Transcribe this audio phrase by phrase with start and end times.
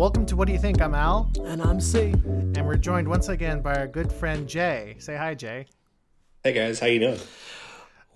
[0.00, 0.80] welcome to What Do You Think?
[0.80, 2.12] I'm Al, And I'm C.
[2.24, 4.96] and we're joined once again by our good friend Jay.
[4.98, 5.66] Say hi, Jay.
[6.42, 7.18] Hey guys, how you doing?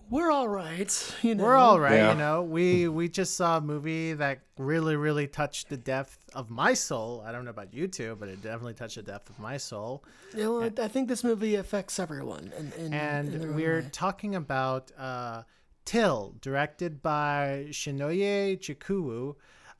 [0.09, 1.15] We're all right.
[1.21, 2.13] You know, We're all right, Yeah.
[2.13, 2.41] you know.
[2.43, 7.23] We we just saw a movie that really, really touched the depth of my soul.
[7.27, 10.05] I don't know about you two, but it definitely touched the depth of my soul.
[10.35, 12.51] You know, I, I think this movie affects everyone.
[12.59, 13.89] In, in, in And own we're way.
[13.93, 15.43] talking about uh,
[15.85, 19.37] Till, directed by Chinonye Chukwu.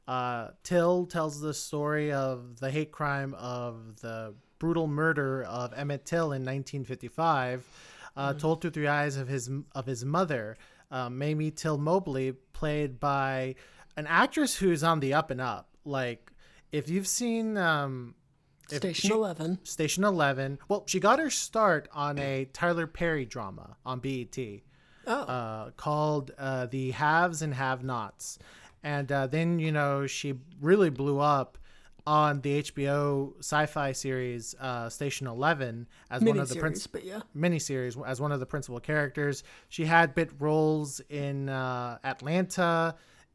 [0.07, 6.05] Uh, Till tells the story of the hate crime of the brutal murder of Emmett
[6.05, 7.67] Till in 1955,
[8.17, 10.57] uh, told through the eyes of his of his mother,
[10.91, 13.55] uh, Mamie Till Mobley, played by
[13.97, 15.69] an actress who's on the up and up.
[15.85, 16.31] Like,
[16.73, 18.15] if you've seen um,
[18.71, 19.59] if Station she- 11.
[19.65, 20.59] Station 11.
[20.69, 24.37] Well, she got her start on a Tyler Perry drama on BET
[25.07, 28.39] Oh, uh, called uh, The Haves and Have Nots.
[28.85, 31.59] And uh, then, you know, she really blew up
[32.07, 37.21] on the HBO sci fi series uh, Station 11 as one of the but yeah.
[37.37, 39.43] miniseries as one of the principal characters.
[39.71, 42.95] She had bit roles in uh, Atlanta,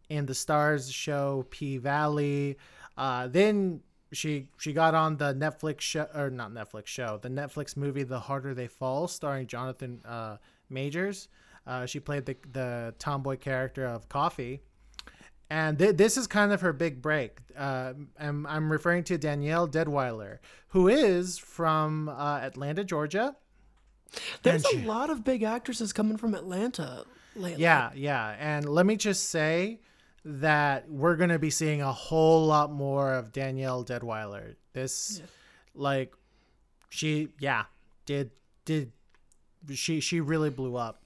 [0.10, 2.58] in the Starz show P Valley.
[2.96, 7.78] Uh, then she she got on the Netflix show or not Netflix show, the Netflix
[7.78, 10.38] movie The Harder They Fall, starring Jonathan uh,
[10.70, 11.28] Majors.
[11.66, 14.62] Uh, she played the the tomboy character of Cuffee.
[15.50, 17.40] And th- this is kind of her big break.
[17.58, 20.38] Uh, I'm, I'm referring to Danielle Deadwyler,
[20.70, 23.36] who is from uh, Atlanta, Georgia.
[24.44, 27.04] There's and a she- lot of big actresses coming from Atlanta
[27.36, 27.62] lately.
[27.64, 28.36] Yeah, yeah.
[28.40, 29.80] And let me just say
[30.24, 34.56] that we're going to be seeing a whole lot more of Danielle Deadwyler.
[34.74, 35.22] This,
[35.74, 36.14] like,
[36.90, 37.64] she, yeah,
[38.06, 38.32] did,
[38.66, 38.92] did,
[39.74, 41.04] she, she really blew up.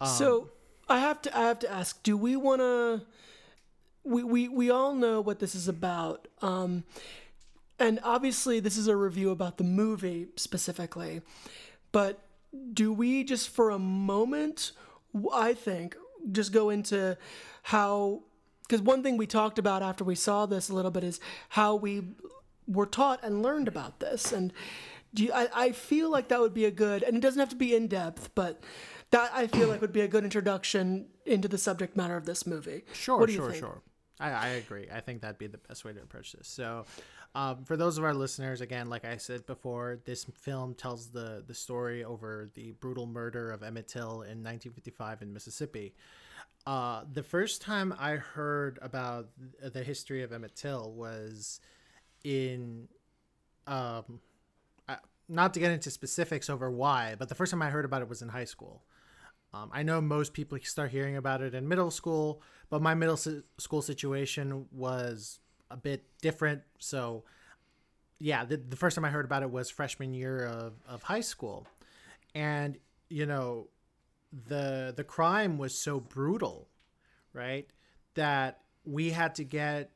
[0.00, 0.50] Um, So
[0.88, 3.02] I have to I have to ask, do we want to
[4.08, 6.28] we, we we all know what this is about.
[6.42, 6.84] Um
[7.78, 11.20] and obviously this is a review about the movie specifically.
[11.92, 12.20] But
[12.72, 14.72] do we just for a moment
[15.32, 15.96] I think
[16.32, 17.16] just go into
[17.64, 18.22] how
[18.66, 21.74] because one thing we talked about after we saw this a little bit is how
[21.74, 22.02] we
[22.66, 24.52] were taught and learned about this and
[25.14, 27.48] do you, I, I feel like that would be a good and it doesn't have
[27.48, 28.62] to be in depth but
[29.10, 32.46] that i feel like would be a good introduction into the subject matter of this
[32.46, 33.64] movie Sure, What do you sure, think?
[33.64, 33.80] sure.
[34.20, 34.88] I, I agree.
[34.92, 36.48] I think that'd be the best way to approach this.
[36.48, 36.84] So,
[37.34, 41.44] um, for those of our listeners, again, like I said before, this film tells the
[41.46, 45.94] the story over the brutal murder of Emmett Till in 1955 in Mississippi.
[46.66, 49.28] Uh, the first time I heard about
[49.62, 51.60] the history of Emmett Till was
[52.24, 52.88] in,
[53.66, 54.20] um,
[55.28, 58.08] not to get into specifics over why, but the first time I heard about it
[58.08, 58.82] was in high school.
[59.54, 63.16] Um, I know most people start hearing about it in middle school, but my middle
[63.16, 66.62] si- school situation was a bit different.
[66.78, 67.24] So,
[68.18, 71.22] yeah, the, the first time I heard about it was freshman year of, of high
[71.22, 71.66] school.
[72.34, 72.76] And,
[73.08, 73.68] you know,
[74.32, 76.68] the the crime was so brutal,
[77.32, 77.66] right?
[78.14, 79.92] That we had to get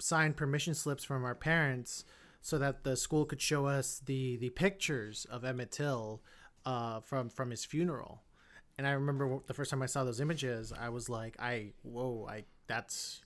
[0.00, 2.04] signed permission slips from our parents
[2.40, 6.22] so that the school could show us the the pictures of Emmett Till
[6.66, 8.22] uh, from from his funeral.
[8.78, 12.26] And I remember the first time I saw those images, I was like, I whoa,
[12.30, 13.22] I that's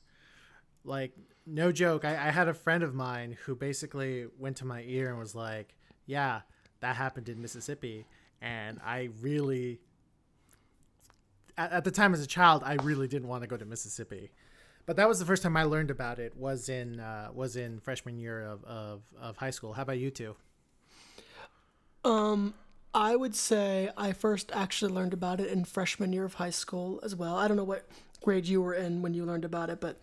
[0.84, 1.12] like
[1.46, 2.04] no joke.
[2.04, 5.34] I, I had a friend of mine who basically went to my ear and was
[5.34, 5.74] like,
[6.06, 6.40] Yeah,
[6.80, 8.06] that happened in Mississippi.
[8.40, 9.80] And I really
[11.56, 14.32] at, at the time as a child, I really didn't want to go to Mississippi.
[14.84, 17.78] But that was the first time I learned about it was in uh, was in
[17.80, 19.72] freshman year of, of, of high school.
[19.72, 20.34] How about you two?
[22.04, 22.54] Um,
[22.94, 27.00] I would say I first actually learned about it in freshman year of high school
[27.02, 27.36] as well.
[27.36, 27.88] I don't know what
[28.22, 30.00] grade you were in when you learned about it, but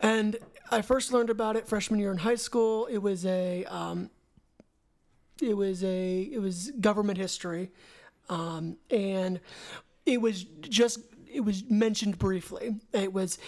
[0.00, 0.36] and
[0.70, 2.86] I first learned about it freshman year in high school.
[2.86, 4.10] It was a um,
[5.42, 7.70] it was a it was government history,
[8.28, 9.40] um, and
[10.06, 12.76] it was just it was mentioned briefly.
[12.92, 13.38] It was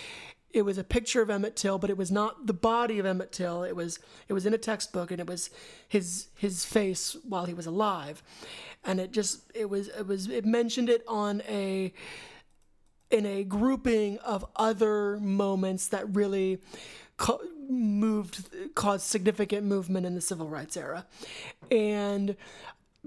[0.52, 3.32] it was a picture of Emmett Till, but it was not the body of Emmett
[3.32, 3.62] Till.
[3.62, 3.98] It was
[4.28, 5.50] it was in a textbook, and it was
[5.88, 8.22] his his face while he was alive,
[8.84, 11.92] and it just it was it was it mentioned it on a
[13.10, 16.58] in a grouping of other moments that really
[17.16, 21.06] co- moved caused significant movement in the civil rights era
[21.70, 22.36] and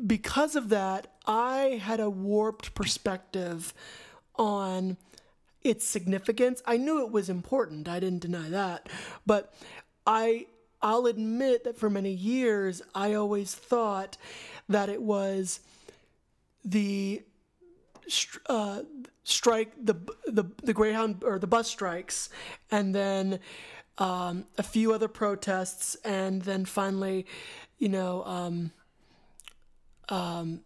[0.06, 3.74] because of that i had a warped perspective
[4.36, 4.98] on
[5.64, 6.62] its significance.
[6.66, 7.88] I knew it was important.
[7.88, 8.90] I didn't deny that.
[9.26, 9.54] But
[10.06, 10.46] i
[10.82, 14.18] i'll admit that for many years i always thought
[14.68, 15.62] that it was
[16.66, 17.24] the
[18.48, 18.82] uh,
[19.24, 19.96] strike the
[20.26, 22.30] the the Greyhound or the bus strikes,
[22.72, 23.40] and then
[23.98, 27.26] um, a few other protests, and then finally,
[27.78, 28.72] you know, um,
[30.10, 30.62] um,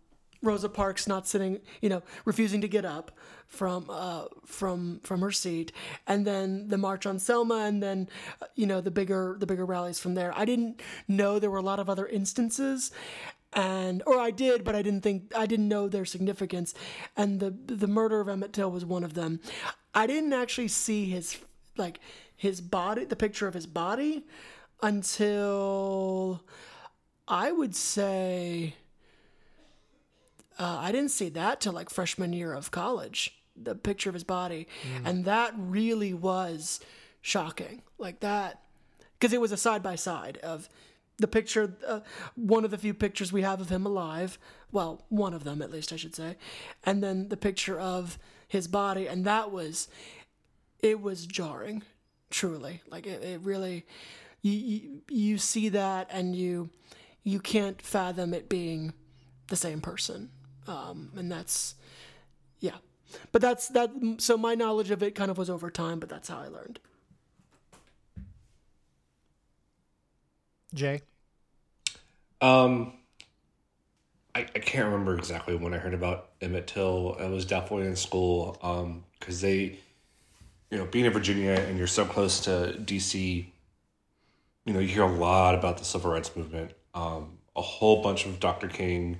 [0.47, 3.11] Rosa Parks not sitting, you know, refusing to get up
[3.47, 5.71] from uh, from from her seat,
[6.07, 8.09] and then the march on Selma, and then
[8.55, 10.33] you know the bigger the bigger rallies from there.
[10.35, 12.91] I didn't know there were a lot of other instances,
[13.53, 16.73] and or I did, but I didn't think I didn't know their significance,
[17.15, 19.41] and the the murder of Emmett Till was one of them.
[19.93, 21.37] I didn't actually see his
[21.75, 21.99] like
[22.35, 24.25] his body, the picture of his body,
[24.81, 26.43] until
[27.27, 28.75] I would say
[30.59, 33.33] uh, I didn't see that till like freshman year of college.
[33.55, 34.67] The picture of his body,
[35.03, 36.79] and that really was
[37.21, 37.81] shocking.
[37.97, 38.61] Like that,
[39.17, 40.69] because it was a side by side of
[41.17, 42.01] the picture, uh,
[42.35, 44.37] one of the few pictures we have of him alive.
[44.71, 46.37] Well, one of them at least, I should say,
[46.83, 49.87] and then the picture of his body, and that was,
[50.79, 51.81] it was jarring,
[52.29, 52.81] truly.
[52.87, 53.85] Like it, it really,
[54.43, 56.69] you, you you see that and you
[57.23, 58.93] you can't fathom it being
[59.47, 60.29] the same person
[60.67, 61.75] um, and that's
[62.59, 62.77] yeah
[63.31, 66.29] but that's that so my knowledge of it kind of was over time but that's
[66.29, 66.79] how i learned
[70.73, 71.01] Jay.
[72.41, 72.93] Um,
[74.35, 77.17] I, I can't remember exactly when I heard about Emmett Till.
[77.19, 78.57] I was definitely in school.
[78.61, 79.79] Um, because they,
[80.69, 83.47] you know, being in Virginia and you're so close to DC,
[84.65, 86.71] you know, you hear a lot about the civil rights movement.
[86.93, 88.67] Um, a whole bunch of Dr.
[88.67, 89.17] King,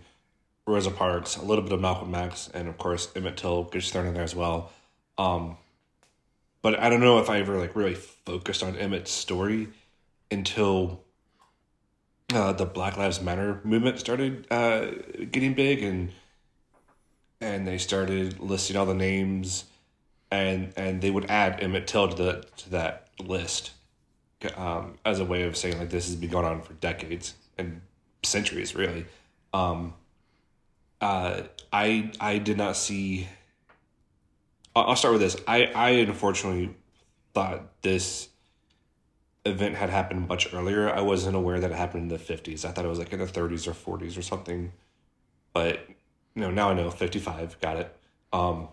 [0.68, 4.06] Rosa Parks, a little bit of Malcolm X, and of course Emmett Till gets thrown
[4.06, 4.72] in there as well.
[5.18, 5.58] Um,
[6.62, 9.70] but I don't know if I ever like really focused on Emmett's story
[10.30, 11.04] until
[12.34, 14.88] uh, the Black Lives Matter movement started uh,
[15.32, 16.12] getting big, and
[17.40, 19.64] and they started listing all the names,
[20.30, 23.72] and and they would add Emmett Till to the to that list,
[24.58, 27.80] um, as a way of saying like this has been going on for decades and
[28.24, 29.06] centuries, really.
[29.54, 29.94] Um,
[31.02, 31.42] uh,
[31.72, 33.28] I I did not see.
[34.76, 35.38] I'll start with this.
[35.48, 36.76] I I unfortunately
[37.34, 38.30] thought this
[39.46, 40.94] event had happened much earlier.
[40.94, 42.66] I wasn't aware that it happened in the 50s.
[42.66, 44.74] I thought it was like in the 30s or 40s or something.
[45.54, 45.88] But
[46.36, 47.96] you know, now I know 55, got it.
[48.34, 48.68] Um,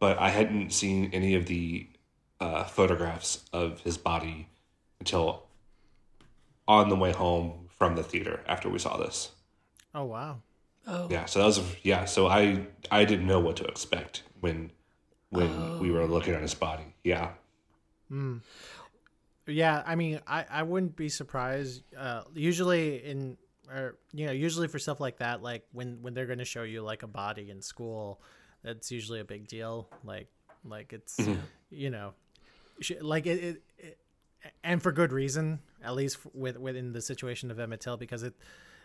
[0.00, 1.86] but I hadn't seen any of the
[2.40, 4.48] uh, photographs of his body
[4.98, 5.44] until
[6.66, 9.30] on the way home from the theater after we saw this.
[9.94, 10.38] Oh wow.
[10.86, 14.70] Oh Yeah, so that was yeah, so I I didn't know what to expect when
[15.30, 16.94] when we were looking at his body.
[17.02, 17.30] Yeah.
[19.46, 21.82] Yeah, I mean, I, I wouldn't be surprised.
[21.96, 23.36] Uh, usually in
[23.70, 26.62] or you know, usually for stuff like that, like when when they're going to show
[26.62, 28.20] you like a body in school,
[28.62, 29.88] that's usually a big deal.
[30.04, 30.28] Like
[30.64, 31.18] like it's
[31.70, 32.14] you know,
[33.00, 33.98] like it, it, it
[34.62, 35.60] and for good reason.
[35.82, 38.34] At least with within the situation of Emmett Till, because it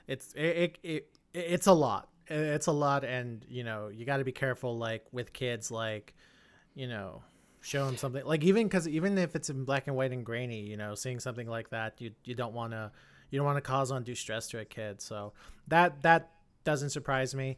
[0.08, 2.10] it's it, it, it it's a lot.
[2.28, 4.78] It's a lot, and you know you got to be careful.
[4.78, 6.14] Like with kids, like
[6.76, 7.24] you know
[7.62, 10.62] show them something like even because even if it's in black and white and grainy
[10.62, 12.92] you know seeing something like that you you don't want to
[13.30, 15.34] you don't want to cause undue stress to a kid so
[15.68, 16.32] that that
[16.64, 17.58] doesn't surprise me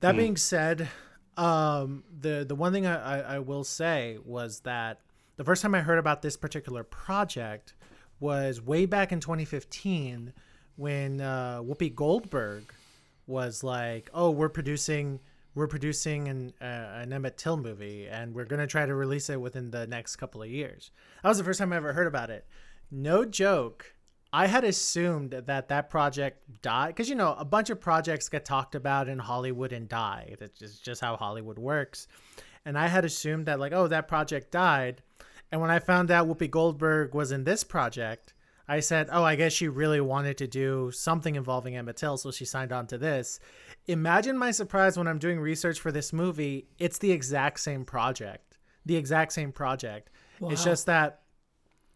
[0.00, 0.88] that being said
[1.36, 5.00] um the the one thing I, I i will say was that
[5.36, 7.74] the first time i heard about this particular project
[8.20, 10.32] was way back in 2015
[10.76, 12.72] when uh whoopi goldberg
[13.26, 15.20] was like, "Oh, we're producing
[15.54, 16.64] we're producing an uh,
[17.02, 20.42] an Emmett Till movie, and we're gonna try to release it within the next couple
[20.42, 20.90] of years."
[21.22, 22.46] That was the first time I ever heard about it.
[22.90, 23.94] No joke.
[24.32, 28.44] I had assumed that that project died because you know a bunch of projects get
[28.44, 30.34] talked about in Hollywood and die.
[30.38, 32.08] That's just just how Hollywood works.
[32.66, 35.02] And I had assumed that like, oh, that project died.
[35.52, 38.33] And when I found out Whoopi Goldberg was in this project,
[38.66, 42.30] I said, "Oh, I guess she really wanted to do something involving Emmett Till, so
[42.30, 43.40] she signed on to this."
[43.86, 46.68] Imagine my surprise when I'm doing research for this movie.
[46.78, 48.56] It's the exact same project,
[48.86, 50.10] the exact same project.
[50.40, 51.20] It's just that,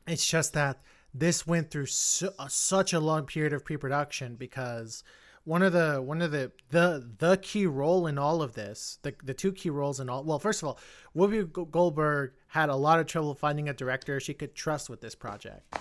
[0.06, 0.82] it's just that
[1.14, 5.02] this went through su- uh, such a long period of pre-production because
[5.44, 9.14] one of the one of the the the key role in all of this, the
[9.24, 10.22] the two key roles in all.
[10.22, 10.78] Well, first of all,
[11.16, 15.00] Whoopi Go- Goldberg had a lot of trouble finding a director she could trust with
[15.00, 15.74] this project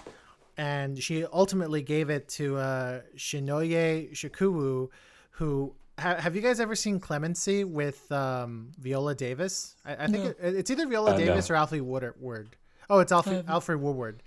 [0.58, 4.90] and she ultimately gave it to uh, Chinonye Chukwu,
[5.32, 9.76] who ha- have you guys ever seen Clemency with um, Viola Davis?
[9.86, 10.30] I, I think No.
[10.48, 11.26] it, it's either Viola Uh, no.
[11.26, 12.56] Davis or Alfred Woodard.
[12.90, 13.52] Oh, it's Alfred, haven't.
[13.52, 14.24] Alfred Woodard.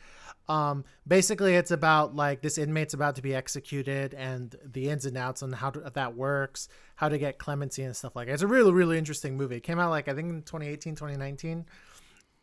[0.48, 5.16] Um, basically, it's about like this inmate's about to be executed and the ins and
[5.16, 8.34] outs on how to, that works, how to get clemency and stuff like that.
[8.34, 9.56] It's a really, really interesting movie.
[9.56, 11.66] It came out like I think in 2018, 2019.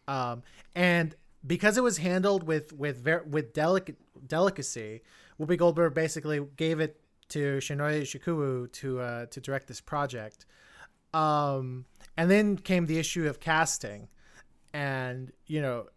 [0.08, 1.14] Um, and
[1.48, 5.02] because it was handled with with with delic- delicacy,
[5.40, 7.00] Whoopi Goldberg basically gave it
[7.30, 10.46] to Chinonye Chukwu to uh, to direct this project.
[11.14, 11.86] Um,
[12.18, 14.10] and then came the issue of casting,
[14.74, 15.88] and you know,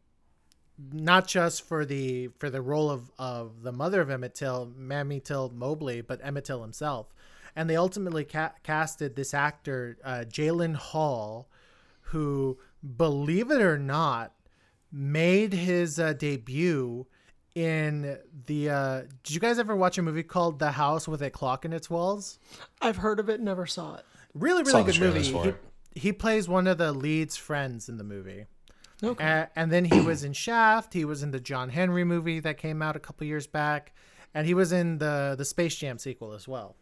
[0.93, 5.21] not just for the for the role of of the mother of Emmett Till, Mamie
[5.21, 7.13] Till Mobley, but Emmett Till himself.
[7.57, 11.51] And they ultimately ca- casted this actor, uh, Jalen Hall,
[12.03, 12.59] who,
[12.97, 14.33] believe it or not,
[14.93, 17.07] made his uh, debut
[17.55, 18.71] in the.
[18.71, 21.73] Uh, did you guys ever watch a movie called The House with a Clock in
[21.73, 22.39] Its Walls?
[22.81, 24.05] I've heard of it, never saw it.
[24.35, 25.23] Really, really the good movie.
[25.95, 28.47] He, he plays one of the lead's friends in the movie.
[29.03, 29.25] Okay.
[29.25, 30.93] Uh, and then he was in Shaft.
[30.93, 33.95] He was in the John Henry movie that came out a couple years back,
[34.35, 36.77] and he was in the the Space Jam sequel as well.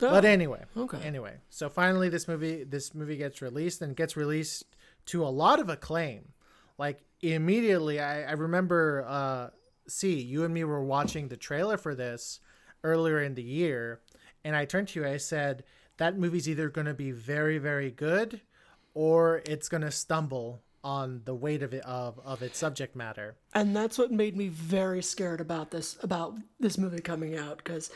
[0.00, 0.98] But Oh, anyway, okay.
[1.04, 4.64] Anyway, so finally, this movie this movie gets released and gets released
[5.06, 6.32] to a lot of acclaim.
[6.78, 9.04] Like immediately, I, I remember.
[9.06, 9.50] Uh,
[9.88, 12.40] see, you and me were watching the trailer for this
[12.84, 14.00] earlier in the year,
[14.44, 15.06] and I turned to you.
[15.06, 15.64] I said
[15.98, 18.40] that movie's either going to be very very good,
[18.94, 23.36] or it's going to stumble on the weight of it of, of its subject matter.
[23.54, 27.90] and that's what made me very scared about this about this movie coming out because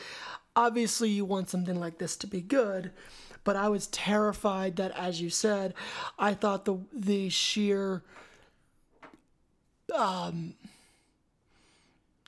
[0.55, 2.91] obviously you want something like this to be good
[3.43, 5.73] but i was terrified that as you said
[6.19, 8.03] i thought the the sheer
[9.93, 10.53] um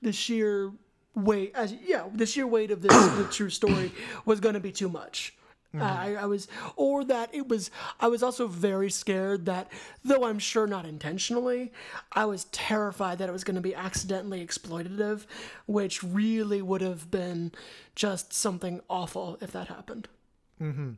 [0.02, 0.72] the sheer
[1.16, 3.92] weight as yeah the sheer weight of this the true story
[4.26, 5.34] was going to be too much.
[5.80, 9.72] I, I was or that it was i was also very scared that
[10.04, 11.72] though i'm sure not intentionally
[12.14, 15.28] i was terrified that it was going to be accidentally exploitative
[15.68, 17.52] which really would have been
[17.98, 20.08] just something awful if that happened.
[20.62, 20.92] Mm-hmm.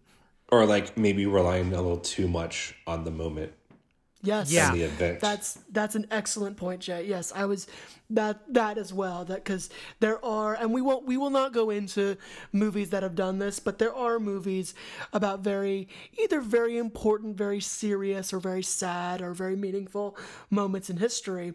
[0.52, 3.54] Or like maybe relying a little too much on the moment
[4.22, 4.72] yes Yeah.
[4.74, 5.20] the event.
[5.20, 7.06] That's that's an excellent point, Jay.
[7.06, 7.68] Yes, I was
[8.10, 9.26] that that as well.
[9.26, 12.18] That because there are, and we won't we will not go into
[12.52, 14.74] movies that have done this, but there are movies
[15.14, 15.88] about very
[16.22, 20.18] either very important, very serious, or very sad, or very meaningful
[20.50, 21.54] moments in history,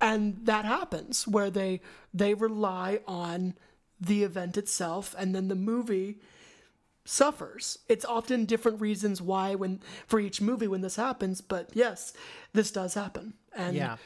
[0.00, 1.80] and that happens where they
[2.14, 3.54] they rely on
[4.00, 6.18] the event itself, and then the movie
[7.04, 7.78] suffers.
[7.88, 12.12] It's often different reasons why when for each movie when this happens, but yes,
[12.52, 13.34] this does happen.
[13.54, 13.96] And Yeah.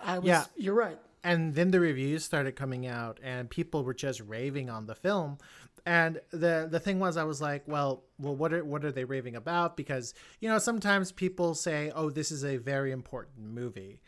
[0.00, 0.44] I was Yeah.
[0.56, 0.98] you're right.
[1.24, 5.38] and then the reviews started coming out and people were just raving on the film
[5.86, 9.04] and the the thing was i was like well well what are what are they
[9.04, 14.00] raving about because you know sometimes people say oh this is a very important movie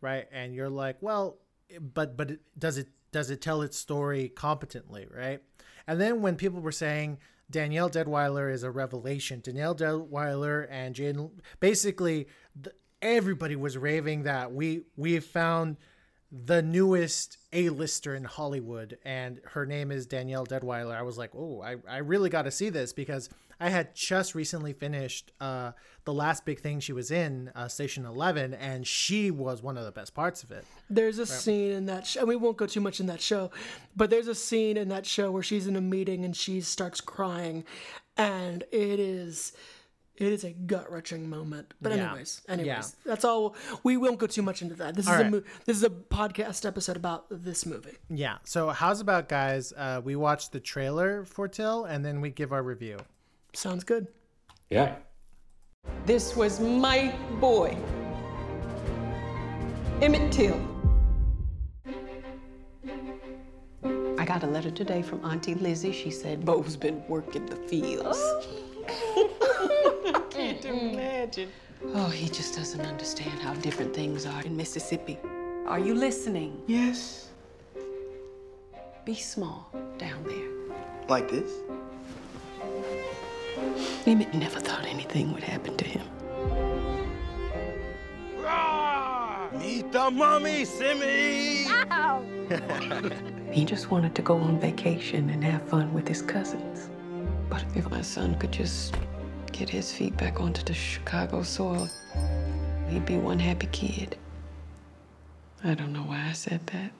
[0.00, 1.38] right and you're like well
[1.80, 5.42] but but it, does it does it tell its story competently right
[5.88, 7.18] and then when people were saying
[7.50, 9.40] Danielle Deadwyler is a revelation.
[9.40, 12.28] Danielle Deadwyler and Jane, basically,
[12.60, 15.76] the, everybody was raving that we we found
[16.30, 20.94] the newest A-lister in Hollywood, and her name is Danielle Deadwyler.
[20.94, 23.28] I was like, oh, I, I really got to see this because
[23.60, 25.72] I had just recently finished uh,
[26.04, 29.84] the last big thing she was in, uh, Station Eleven, and she was one of
[29.84, 30.64] the best parts of it.
[30.88, 33.50] There's a scene in that show, and we won't go too much in that show,
[33.94, 37.00] but there's a scene in that show where she's in a meeting and she starts
[37.00, 37.64] crying,
[38.16, 39.52] and it is.
[40.16, 41.72] It is a gut wrenching moment.
[41.80, 42.08] But Yeah.
[42.10, 42.82] anyways, anyways, Yeah.
[43.06, 43.56] that's all.
[43.84, 44.94] We won't go too much into that.
[44.94, 45.30] This is a right.
[45.30, 47.96] mo- this is a podcast episode about this movie.
[48.10, 48.36] Yeah.
[48.44, 49.72] So how's about guys?
[49.74, 52.98] Uh, we watch the trailer for Till, and then we give our review.
[53.52, 54.06] Sounds good.
[54.68, 54.96] yeah.
[56.06, 57.76] This was my boy,
[60.02, 60.58] Emmett Till.
[64.18, 65.92] I got a letter today from Auntie Lizzie.
[65.92, 68.18] She said Bo's been working the fields.
[68.86, 71.50] I can't imagine.
[71.94, 75.18] Oh, he just doesn't understand how different things are in Mississippi.
[75.66, 76.60] Are you listening?
[76.66, 77.28] Yes.
[79.04, 80.76] Be small down there.
[81.08, 81.50] Like this?
[84.06, 86.06] Emmett never thought anything would happen to him.
[89.58, 91.66] Meet the mummy, Simmy!
[93.52, 96.88] He just wanted to go on vacation and have fun with his cousins.
[97.48, 98.94] But if my son could just
[99.50, 101.88] get his feet back onto the Chicago soil,
[102.88, 104.16] he'd be one happy kid.
[105.64, 106.92] I don't know why I said that.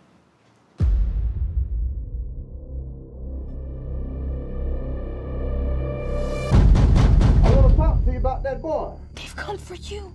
[9.59, 10.15] For you.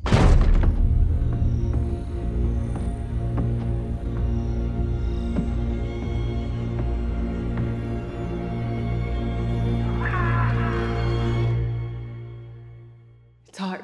[13.48, 13.84] It's hard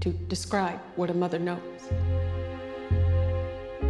[0.00, 1.58] to describe what a mother knows.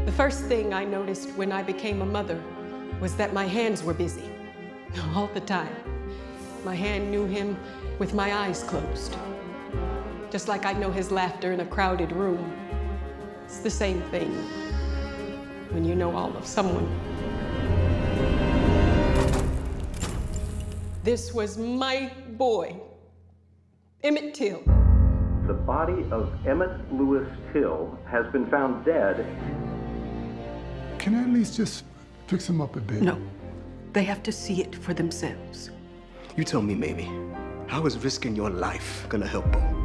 [0.07, 2.43] The first thing I noticed when I became a mother
[2.99, 4.31] was that my hands were busy.
[5.15, 5.77] All the time.
[6.65, 7.59] My hand knew him
[7.99, 9.15] with my eyes closed.
[10.35, 12.53] Just like I know his laughter in a crowded room.
[13.45, 14.33] It's the same thing
[15.71, 16.89] when you know all of someone.
[21.05, 22.81] This was my boy,
[24.03, 24.61] Emmett Till.
[25.47, 29.25] The body of Emmett Lewis Till has been found dead.
[30.99, 31.85] Can I at least just
[32.27, 33.03] fix him up a bit?
[33.03, 33.23] No,
[33.93, 35.71] they have to see it for themselves.
[36.37, 37.09] You tell me, Mamie,
[37.69, 39.84] how is risking your life gonna help them?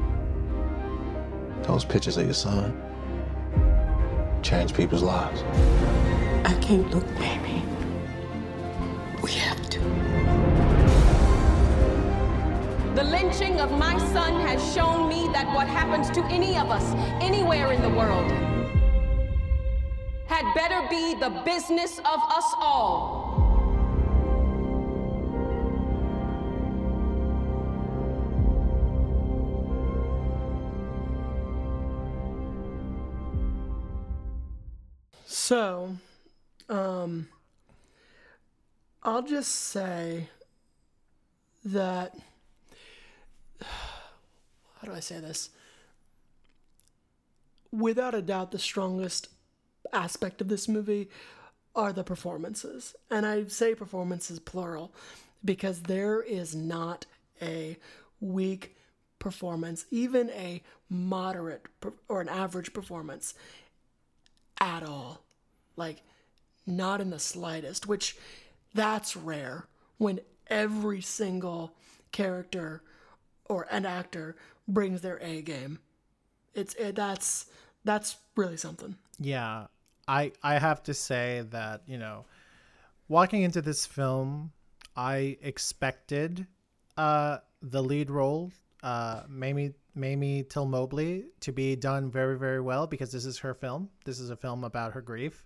[1.64, 2.74] Those pictures of your son
[4.42, 5.44] change people's lives.
[6.46, 7.64] I can't look, Mamie.
[9.22, 9.80] We have to.
[12.96, 16.94] The lynching of my son has shown me that what happens to any of us,
[17.22, 18.32] anywhere in the world,
[20.26, 23.19] had better be the business of us all.
[35.50, 35.96] So,
[36.70, 37.28] um,
[39.02, 40.30] I'll just say
[41.66, 42.16] that.
[43.64, 45.50] How do I say this?
[47.72, 49.30] Without a doubt, the strongest
[49.92, 51.10] aspect of this movie
[51.76, 52.96] are the performances.
[53.10, 54.94] And I say performances plural
[55.44, 57.08] because there is not
[57.42, 57.76] a
[58.22, 58.76] weak
[59.18, 63.34] performance, even a moderate per- or an average performance
[64.62, 65.24] at all.
[65.80, 66.04] Like,
[66.68, 68.16] not in the slightest, which
[68.76, 69.66] that's rare
[69.98, 71.74] when every single
[72.12, 72.84] character
[73.46, 74.36] or an actor
[74.68, 75.80] brings their A game.
[76.54, 77.48] It's it, that's
[77.84, 78.96] that's really something.
[79.20, 79.68] Yeah,
[80.08, 82.26] I I have to say that you know,
[83.08, 84.52] walking into this film,
[84.96, 86.48] I expected
[86.98, 88.52] uh the lead role,
[88.84, 93.54] uh Mamie Mamie Till Mobley, to be done very very well because this is her
[93.54, 93.90] film.
[94.06, 95.46] This is a film about her grief,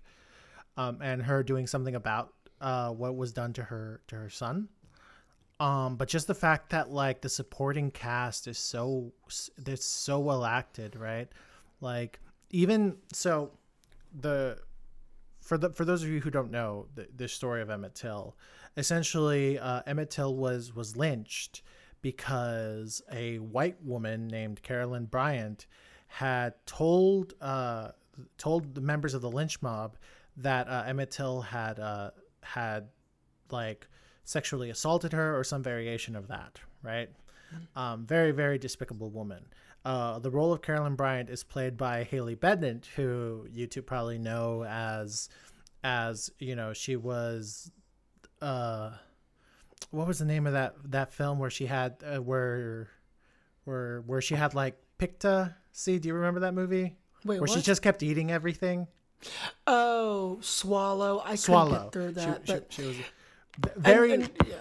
[0.76, 4.68] um, and her doing something about uh what was done to her to her son.
[5.60, 9.12] Um, but just the fact that like the supporting cast is so
[9.58, 11.28] they're so well acted, right?
[11.80, 13.52] Like even so,
[14.20, 14.58] the
[15.40, 18.36] for the for those of you who don't know the, the story of Emmett Till,
[18.76, 21.62] essentially uh, Emmett Till was was lynched
[22.02, 25.66] because a white woman named Carolyn Bryant
[26.08, 27.88] had told uh,
[28.38, 29.96] told the members of the lynch mob
[30.36, 32.10] that uh, Emmett Till had uh,
[32.42, 32.88] had
[33.50, 33.86] like
[34.24, 37.10] sexually assaulted her or some variation of that, right?
[37.76, 39.46] Um, very, very despicable woman.
[39.84, 44.18] Uh, the role of Carolyn Bryant is played by Haley Bennett, who you two probably
[44.18, 45.28] know as,
[45.84, 47.70] as you know, she was,
[48.40, 48.92] uh,
[49.90, 52.88] what was the name of that that film where she had uh, where,
[53.64, 55.54] where where she had like Pica?
[55.72, 56.96] See, do you remember that movie?
[57.24, 58.88] Wait, where she just kept eating everything.
[59.66, 61.22] Oh, swallow.
[61.24, 61.90] I Swallow.
[61.90, 62.96] through that, she- but she was
[63.76, 64.54] very and- yeah.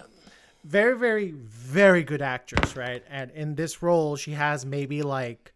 [0.64, 5.52] very very very good actress right and in this role she has maybe like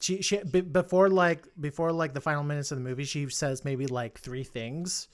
[0.00, 3.64] she she b- before like before like the final minutes of the movie she says
[3.64, 5.08] maybe like three things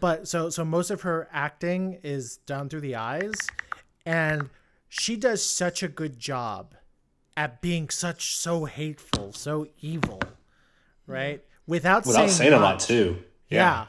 [0.00, 3.34] but so so most of her acting is done through the eyes
[4.06, 4.48] and
[4.88, 6.74] she does such a good job
[7.36, 10.20] at being such so hateful so evil
[11.06, 12.86] right without, Without saying a lot much.
[12.86, 13.22] too.
[13.48, 13.86] yeah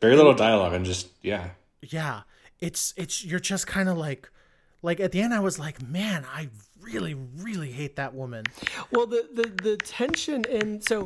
[0.00, 1.50] Very little dialogue and just yeah.
[1.82, 2.22] yeah
[2.58, 4.28] it's it's you're just kind of like
[4.82, 6.48] like at the end i was like man i
[6.80, 8.44] really really hate that woman
[8.92, 11.04] Well, the the the tension in so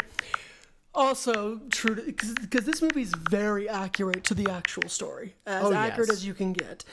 [0.94, 6.08] also true because this movie is very accurate to the actual story, as Oh, accurate
[6.08, 6.18] yes.
[6.18, 6.84] as you can get,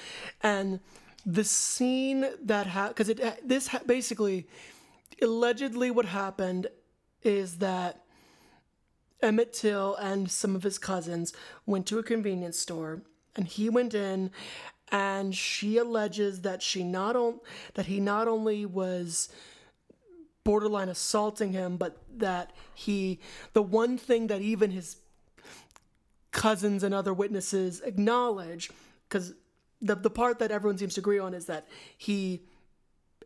[0.42, 0.80] and
[1.26, 4.48] the scene that ha because it this ha- basically
[5.22, 6.68] allegedly what happened
[7.24, 8.04] is that
[9.22, 11.34] Emmett Till and some of his cousins
[11.66, 13.02] went to a convenience store
[13.36, 14.32] and he went in
[14.92, 17.40] and she alleges that she not on,
[17.74, 19.30] that he not only was
[20.44, 23.20] borderline assaulting him but that he
[23.52, 24.98] the one thing that even his
[26.32, 28.72] cousins and other witnesses acknowledge
[29.10, 29.34] cuz
[29.82, 32.44] the the part that everyone seems to agree on is that he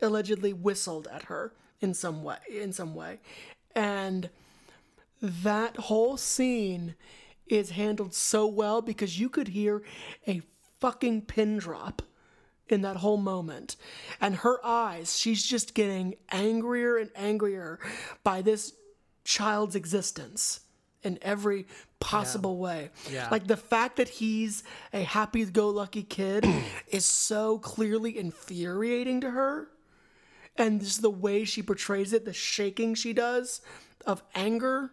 [0.01, 3.19] allegedly whistled at her in some way in some way.
[3.75, 4.29] And
[5.21, 6.95] that whole scene
[7.47, 9.83] is handled so well because you could hear
[10.27, 10.41] a
[10.79, 12.01] fucking pin drop
[12.67, 13.75] in that whole moment.
[14.21, 17.79] And her eyes, she's just getting angrier and angrier
[18.23, 18.73] by this
[19.25, 20.61] child's existence.
[21.03, 21.65] in every
[21.99, 22.91] possible way.
[23.11, 23.27] Yeah.
[23.31, 26.45] Like the fact that he's a happy go lucky kid
[26.87, 29.67] is so clearly infuriating to her.
[30.57, 33.61] And just the way she portrays it, the shaking she does
[34.05, 34.91] of anger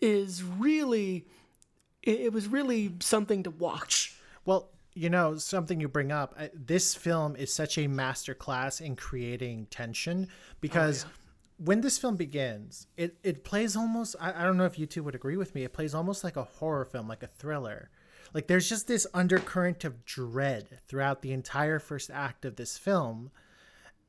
[0.00, 1.26] is really
[2.02, 4.16] it, was really something to watch.
[4.44, 8.96] Well, you know, something you bring up, uh, this film is such a masterclass in
[8.96, 10.28] creating tension
[10.60, 11.04] because
[11.58, 15.02] when this film begins, it, it plays almost, I, I don't know if you two
[15.02, 17.90] would agree with me, it plays almost like a horror film, like a thriller.
[18.32, 23.30] Like there's just this undercurrent of dread throughout the entire first act of this film.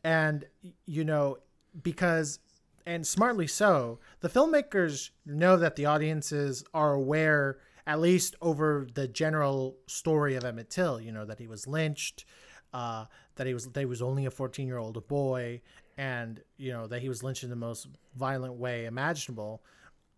[0.04, 0.46] And,
[0.86, 1.40] you know,
[1.84, 2.40] because,
[2.86, 9.08] and smartly so, the filmmakers know that the audiences are aware, at least over the
[9.08, 12.26] general story of Emmett Till, you know, that he was lynched,
[12.74, 15.62] uh, that he was, that he was only a 14 year old boy,
[15.98, 19.62] and, you know, that he was lynched in the most violent way imaginable.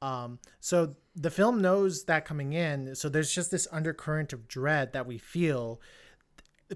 [0.02, 2.93] Um, so the film knows that coming in.
[2.93, 5.80] So there's just this undercurrent of dread that we feel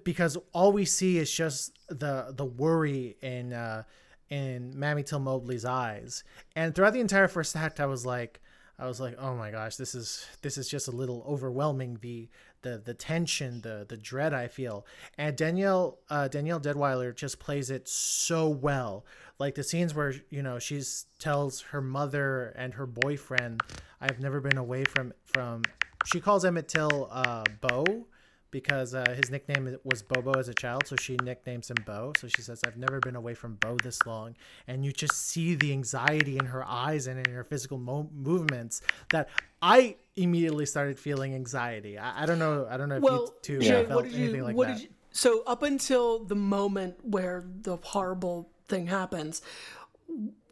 [0.03, 3.83] because all we see is just the the worry in uh,
[4.29, 6.23] in Mamie Till Mobley's eyes.
[6.55, 8.41] And throughout the entire first act, I was like,
[8.79, 11.97] I was like, oh my gosh, this is this is just a little overwhelming.
[12.01, 12.29] The
[12.61, 14.85] the the tension, the the dread I feel.
[15.17, 19.05] And Danielle uh, Danielle Deadwyler just plays it so well.
[19.39, 23.61] Like the scenes where you know she's tells her mother and her boyfriend,
[23.99, 25.63] "I've never been away from from."
[26.05, 28.07] She calls Emmett Till uh, Bo
[28.51, 32.13] because uh, his nickname was Bobo as a child, so she nicknames him Bo.
[32.17, 34.35] So she says, "I've never been away from Bo this long,"
[34.67, 38.81] and you just see the anxiety in her eyes and in her physical mo- movements
[39.11, 39.29] that
[39.61, 41.97] I immediately started feeling anxiety.
[41.97, 42.67] I, I don't know.
[42.69, 44.81] I don't know if Well, you too Jay, felt anything like that.
[44.81, 44.87] you?
[45.11, 49.41] So up until the moment where the horrible thing happens,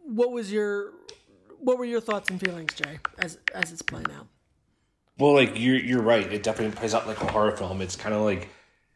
[0.04, 0.92] what was your?
[1.60, 4.28] What were your thoughts and feelings, Jay, as as it's playing out?
[5.18, 6.32] Well, like you're you're right.
[6.32, 7.82] It definitely plays out like a horror film.
[7.82, 8.50] It's kind of like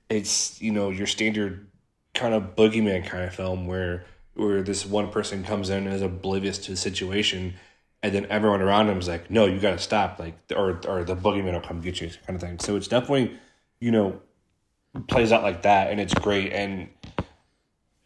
[0.09, 1.67] it's you know your standard
[2.13, 6.01] kind of boogeyman kind of film where where this one person comes in and is
[6.01, 7.53] oblivious to the situation,
[8.03, 11.03] and then everyone around him is like, "No, you got to stop!" Like or or
[11.03, 12.59] the boogeyman will come get you, kind of thing.
[12.59, 13.37] So it's definitely
[13.79, 14.19] you know
[15.07, 16.51] plays out like that, and it's great.
[16.51, 16.89] And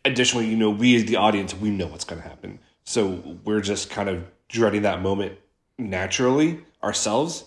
[0.05, 3.61] additionally, you know, we as the audience, we know what's going to happen, so we're
[3.61, 5.37] just kind of dreading that moment
[5.79, 7.45] naturally ourselves.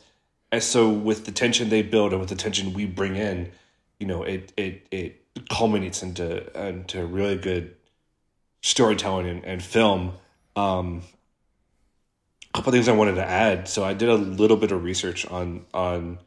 [0.57, 3.53] And so with the tension they build and with the tension we bring in,
[4.01, 7.77] you know, it it it culminates into into really good
[8.63, 10.15] storytelling and, and film.
[10.57, 11.03] Um,
[12.41, 13.69] a couple things I wanted to add.
[13.69, 16.21] So I did a little bit of research on on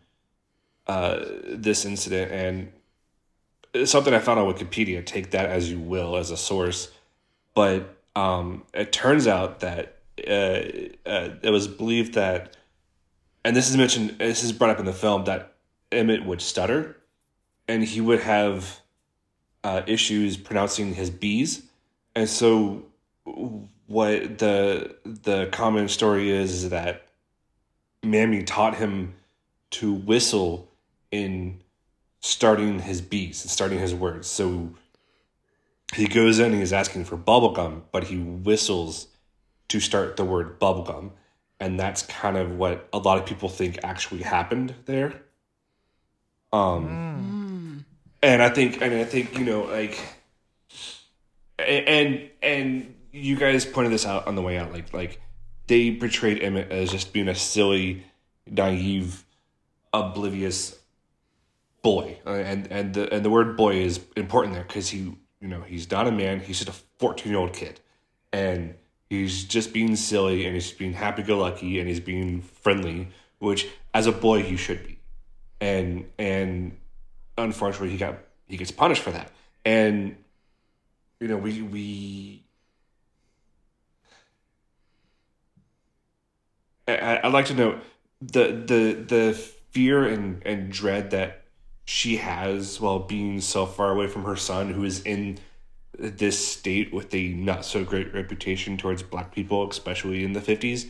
[0.86, 2.32] uh, this incident
[3.74, 5.04] and something I found on Wikipedia.
[5.04, 6.92] Take that as you will as a source,
[7.56, 10.62] but um, it turns out that uh,
[11.10, 12.56] uh, it was believed that
[13.44, 15.54] and this is mentioned this is brought up in the film that
[15.92, 16.98] Emmett would stutter
[17.68, 18.82] and he would have
[19.64, 21.64] uh, issues pronouncing his B's.
[22.16, 22.84] And so
[23.88, 27.08] what the the common story is, is that
[28.04, 29.14] Mamie taught him
[29.72, 30.68] to whistle
[31.12, 31.62] in
[32.22, 34.28] starting his B's and starting his words.
[34.28, 34.72] So
[35.94, 39.08] he goes in and he's asking for bubblegum, but he whistles
[39.70, 41.12] to start the word bubblegum
[41.60, 45.22] and that's kind of what a lot of people think actually happened there.
[46.52, 47.86] Um,
[48.24, 50.00] and I think, and I think you know, like,
[51.60, 55.22] and and you guys pointed this out on the way out, like like
[55.68, 58.04] they portrayed Emmett as just being a silly,
[58.48, 59.24] naive,
[59.94, 60.80] oblivious
[61.82, 65.00] boy, Uh, and and the and the word boy is important there because he
[65.42, 67.80] you know he's not a man, he's just a fourteen year old kid,
[68.34, 68.76] and
[69.10, 73.68] he's just being silly and he's being happy go lucky and he's being friendly, which
[73.94, 75.00] as a boy he should be.
[75.60, 76.78] And and
[77.38, 79.32] unfortunately he got he gets punished for that.
[79.66, 80.16] And
[81.20, 82.44] you know, we we
[86.88, 87.80] I, I'd like to know
[88.22, 89.34] the the the
[89.72, 91.44] fear and, and dread that
[91.86, 95.40] she has while being so far away from her son who is in
[95.98, 100.88] this state with a not so great reputation towards black people, especially in the fifties.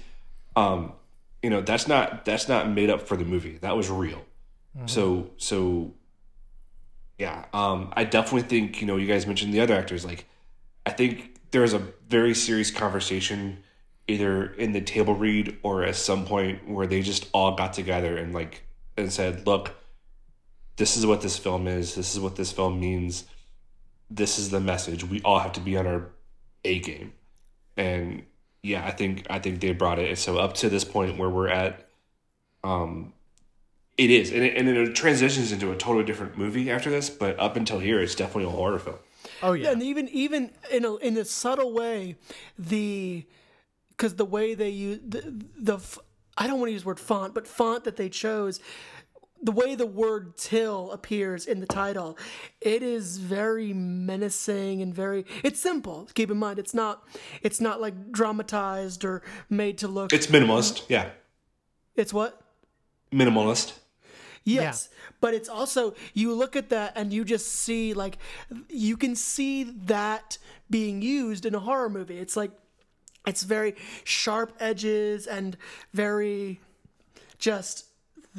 [0.56, 0.94] Um,
[1.42, 3.58] you know, that's not that's not made up for the movie.
[3.60, 4.24] That was real.
[4.86, 5.94] So so
[7.18, 10.26] yeah, um, I definitely think, you know, you guys mentioned the other actors, like
[10.86, 13.64] I think there was a very serious conversation
[14.08, 18.18] either in the table read or at some point where they just all got together
[18.18, 18.64] and like
[18.98, 19.76] and said, Look,
[20.78, 23.26] this is what this film is, this is what this film means
[24.10, 25.04] this is the message.
[25.04, 26.10] We all have to be on our
[26.66, 27.14] A game.
[27.78, 28.24] And
[28.64, 30.10] yeah, I think I think they brought it.
[30.10, 31.88] And So up to this point where we're at
[32.64, 33.14] Um,
[33.98, 37.10] it is, and it, and it transitions into a totally different movie after this.
[37.10, 38.98] But up until here, it's definitely a horror film.
[39.44, 39.72] Oh yeah.
[39.72, 42.16] and even even in a in a subtle way,
[42.58, 43.26] the
[43.90, 46.00] because the way they use the the f-
[46.38, 48.62] I don't want to use the word font, but font that they chose.
[49.42, 52.18] The way the word "till" appears in the title,
[52.60, 55.26] it is very menacing and very.
[55.44, 56.10] It's simple.
[56.14, 57.08] Keep in mind, it's not.
[57.42, 60.12] It's not like dramatized or made to look.
[60.12, 61.10] It's minimalist, yeah,
[61.96, 62.42] It's what?
[63.12, 63.74] minimalist.
[64.44, 64.90] Yes.
[65.22, 68.18] But it's also you look at that and you just see like
[68.70, 70.38] you can see that
[70.70, 72.18] being used in a horror movie.
[72.18, 72.52] It's like
[73.28, 75.58] it's very sharp edges and
[75.94, 76.62] very
[77.38, 77.86] just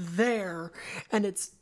[0.00, 0.72] there.
[1.12, 1.52] And it's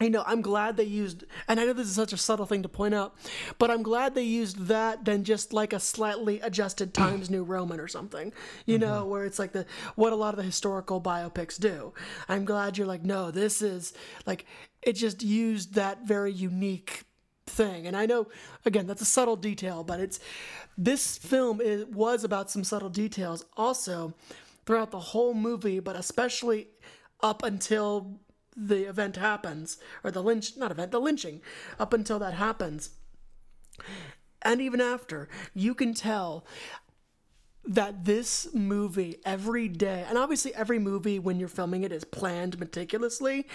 [0.00, 2.62] you know, I'm glad they used, and I know this is such a subtle thing
[2.64, 3.14] to point out,
[3.58, 6.98] but I'm glad they used that than just like a slightly adjusted mm.
[6.98, 8.32] Times New Roman or something,
[8.66, 9.10] you know, mm-hmm.
[9.10, 11.94] where it's like the what a lot of the historical biopics do.
[12.28, 13.94] I'm glad you're like, no, this is
[14.26, 14.44] like
[14.82, 17.04] it just used that very unique
[17.46, 18.26] thing, and I know
[18.66, 20.20] again that's a subtle detail, but it's
[20.76, 24.12] this film is, was about some subtle details also
[24.66, 26.68] throughout the whole movie, but especially
[27.20, 28.20] up until
[28.56, 31.40] the event happens or the lynch not event the lynching
[31.78, 32.90] up until that happens.
[34.42, 36.46] And even after you can tell
[37.66, 42.58] that this movie every day and obviously every movie when you're filming it is planned
[42.60, 43.46] meticulously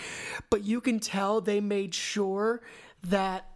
[0.50, 2.62] but you can tell they made sure
[3.02, 3.48] that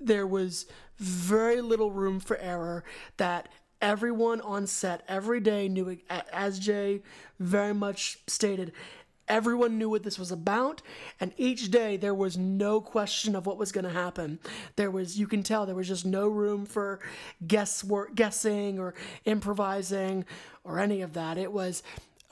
[0.00, 0.66] there was
[0.98, 2.82] very little room for error
[3.18, 3.48] that
[3.82, 5.98] everyone on set every day knew
[6.32, 7.02] as jay
[7.38, 8.72] very much stated
[9.30, 10.82] everyone knew what this was about
[11.20, 14.38] and each day there was no question of what was going to happen.
[14.76, 17.00] There was you can tell there was just no room for
[17.46, 20.26] guesswork guessing or improvising
[20.64, 21.38] or any of that.
[21.38, 21.82] It was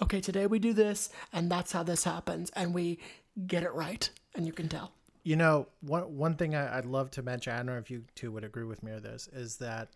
[0.03, 2.99] okay today we do this and that's how this happens and we
[3.47, 4.93] get it right and you can tell.
[5.23, 8.05] You know, one one thing I, I'd love to mention, I don't know if you
[8.17, 9.91] two would agree with me or this, is that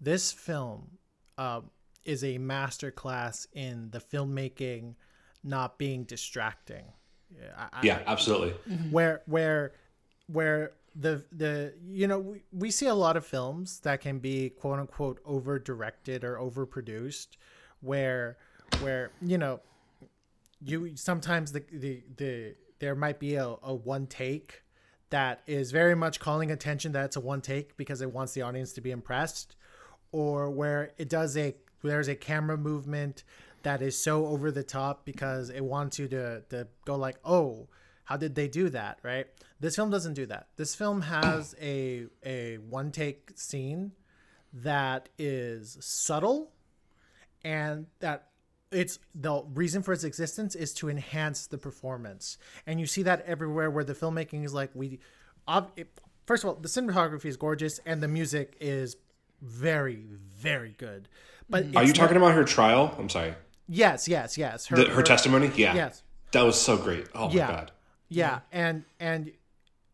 [0.00, 0.98] this film
[1.38, 1.70] um,
[2.04, 4.94] is a masterclass in the filmmaking
[5.44, 6.84] not being distracting.
[7.56, 8.54] I, I- Yeah, absolutely.
[8.68, 8.90] Mm-hmm.
[8.90, 9.72] where where
[10.26, 14.50] where the the you know we, we see a lot of films that can be
[14.50, 17.28] quote unquote over directed or overproduced
[17.80, 18.36] where
[18.80, 19.60] where you know
[20.64, 24.62] you sometimes the the, the there might be a, a one take
[25.10, 28.42] that is very much calling attention that it's a one take because it wants the
[28.42, 29.56] audience to be impressed
[30.12, 33.24] or where it does a there's a camera movement
[33.64, 37.68] that is so over the top because it wants you to, to go like oh
[38.04, 39.26] how did they do that right?
[39.60, 40.48] This film doesn't do that.
[40.56, 43.92] This film has a a one take scene
[44.52, 46.52] that is subtle
[47.42, 48.28] and that
[48.70, 52.38] it's the reason for its existence is to enhance the performance.
[52.66, 55.00] And you see that everywhere where the filmmaking is like we
[55.48, 55.88] ob- it,
[56.26, 58.96] first of all the cinematography is gorgeous and the music is
[59.40, 60.04] very
[60.36, 61.08] very good.
[61.48, 61.76] But mm-hmm.
[61.76, 62.94] Are you talking not- about her trial?
[62.98, 63.34] I'm sorry.
[63.68, 65.50] Yes yes yes The, her testimony?
[65.56, 65.74] Yeah.
[65.74, 67.06] yes That was so great.
[67.14, 67.72] Oh my yeah god.
[68.08, 69.32] yeah and and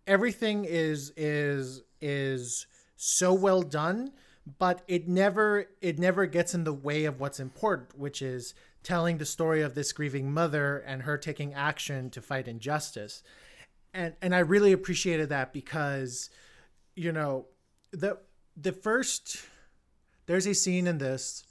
[0.06, 4.12] everything is is is so well done
[4.58, 9.18] but it never it never gets in the way of what's important which is telling
[9.18, 13.22] the story of this grieving mother and her taking action to fight injustice
[13.94, 16.30] and and i really appreciated that because
[16.96, 17.46] you know
[17.92, 18.18] the
[18.56, 19.44] the first
[20.26, 21.44] there's a scene in this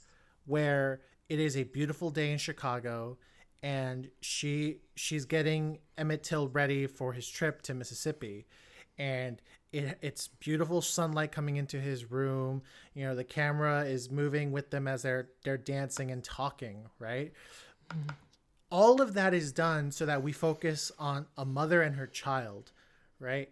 [0.46, 3.16] where it is a beautiful day in Chicago
[3.62, 8.46] and she she's getting Emmett Till ready for his trip to Mississippi.
[8.98, 9.40] And
[9.72, 12.62] it, it's beautiful sunlight coming into his room.
[12.94, 17.32] You know the camera is moving with them as they're they're dancing and talking right?
[18.70, 22.72] All of that is done so that we focus on a mother and her child
[23.20, 23.50] right?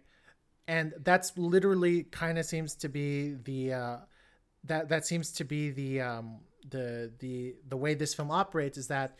[0.67, 3.97] And that's literally kind of seems to be the uh,
[4.65, 8.87] that that seems to be the um, the the the way this film operates is
[8.87, 9.17] that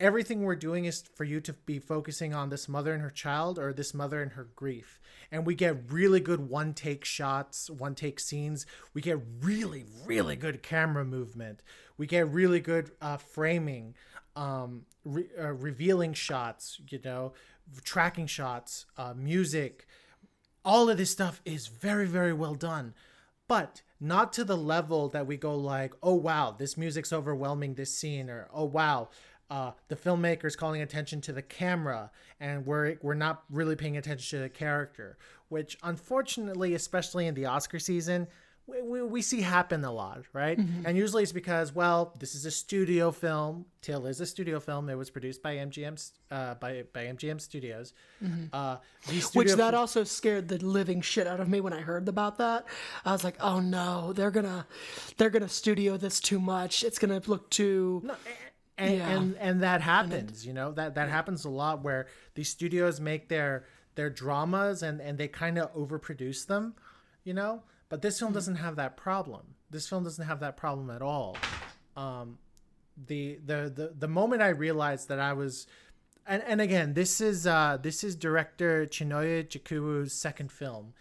[0.00, 3.58] everything we're doing is for you to be focusing on this mother and her child
[3.58, 5.00] or this mother and her grief.
[5.32, 8.66] And we get really good one take shots one take scenes.
[8.94, 11.62] We get really really good camera movement.
[11.96, 13.94] We get really good uh, framing
[14.36, 17.32] um, re- uh, revealing shots you know
[17.84, 19.86] tracking shots uh, music.
[20.64, 22.94] All of this stuff is very very well done
[23.48, 27.92] but not to the level that we go like oh wow this music's overwhelming this
[27.92, 29.08] scene or oh wow
[29.50, 34.38] uh, the filmmaker's calling attention to the camera and we're we're not really paying attention
[34.38, 35.16] to the character
[35.48, 38.28] which unfortunately especially in the oscar season
[38.68, 40.58] we, we, we see happen a lot, right?
[40.58, 40.86] Mm-hmm.
[40.86, 43.64] And usually it's because, well, this is a studio film.
[43.80, 44.88] Till is a studio film.
[44.90, 47.92] It was produced by MGM, uh, by by MGM Studios.
[48.22, 49.14] Uh, Mm-hmm.
[49.14, 52.38] Which studio that also scared the living shit out of me when I heard about
[52.38, 52.66] that.
[53.04, 54.66] I was like, "Oh no, they're gonna,
[55.16, 56.82] they're gonna studio this too much.
[56.84, 58.02] It's gonna look too."
[58.76, 59.08] and, Yeah.
[59.10, 63.28] and and that happens you know that that happens a lot where these studios make
[63.28, 63.64] their
[63.96, 66.74] their dramas and and they kind of overproduce them
[67.24, 69.54] you know but this film doesn't have that problem.
[69.70, 71.36] This film doesn't have that problem at all.
[71.96, 72.38] Um
[73.06, 75.68] the the the, the moment i realized that i was
[76.26, 80.94] and, and again this is uh this is director Chinonye Chukwu's second film.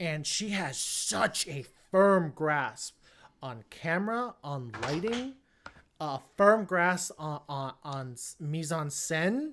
[0.00, 2.96] And she has such a firm grasp
[3.42, 5.34] on camera on lighting
[6.00, 9.52] a firm grasp on, on, on mise en scène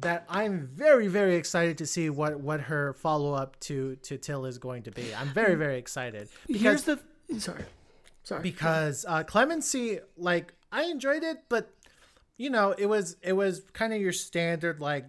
[0.00, 4.44] that I'm very very excited to see what what her follow up to to Till
[4.46, 5.14] is going to be.
[5.14, 7.64] I'm very very excited Here's because the sorry,
[8.22, 8.42] sorry.
[8.42, 11.70] because uh, Clemency like I enjoyed it, but
[12.36, 15.06] you know it was it was kind of your standard like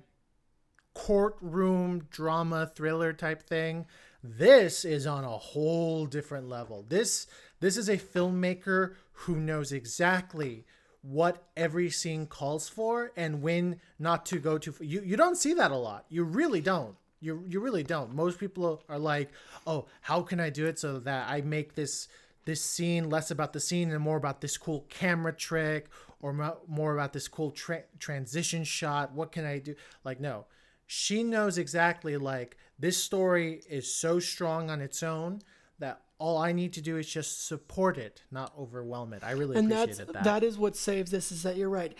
[0.93, 3.85] courtroom drama thriller type thing.
[4.23, 6.85] This is on a whole different level.
[6.87, 7.27] This
[7.59, 10.65] this is a filmmaker who knows exactly
[11.07, 15.37] what every scene calls for and when not to go too f- you you don't
[15.37, 16.05] see that a lot.
[16.09, 16.95] You really don't.
[17.21, 18.13] You you really don't.
[18.13, 19.29] Most people are like,
[19.67, 22.07] "Oh, how can I do it so that I make this
[22.45, 25.89] this scene less about the scene and more about this cool camera trick
[26.21, 30.45] or mo- more about this cool tra- transition shot what can i do like no
[30.87, 35.41] she knows exactly like this story is so strong on its own
[35.79, 39.23] that all i need to do is just support it not overwhelm it.
[39.23, 41.93] I really and that's appreciated that that is what saves this is that you're right.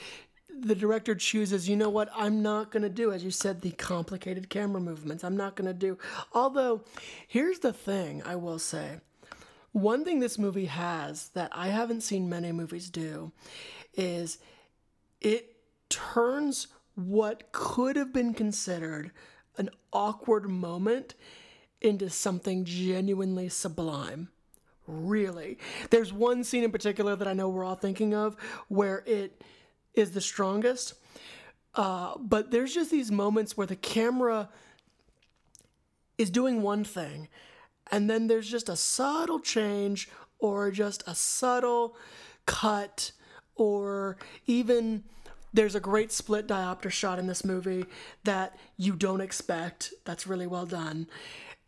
[0.58, 2.10] The director chooses you know what?
[2.16, 5.24] I'm not going to do as you said the complicated camera movements.
[5.24, 5.98] I'm not going to do.
[6.34, 6.84] Although
[7.28, 9.00] here's the thing i will say.
[9.72, 13.32] One thing this movie has that i haven't seen many movies do
[13.94, 14.38] is
[15.20, 15.56] it
[15.90, 19.12] turns what could have been considered
[19.58, 21.16] an awkward moment
[21.86, 24.30] into something genuinely sublime
[24.88, 25.58] really.
[25.90, 28.36] There's one scene in particular that I know we're all thinking of
[28.68, 29.42] where it
[29.94, 30.94] is the strongest.
[31.74, 34.50] Uh, but there's just these moments where the camera
[36.18, 37.28] is doing one thing,
[37.92, 41.98] and then there's just a subtle change or just a subtle
[42.46, 43.12] cut,
[43.56, 44.18] or
[44.48, 45.04] even
[45.54, 47.86] there's a great split diopter shot in this movie
[48.24, 49.94] that you don't expect.
[50.06, 51.08] That's really well done.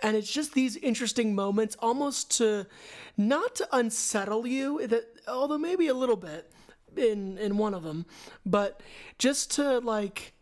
[0.02, 2.68] And it's just these interesting moments, almost to
[3.18, 6.52] not to unsettle you, that although maybe a little bit
[6.96, 8.06] in in one of them,
[8.46, 8.82] but
[9.18, 10.34] just to like,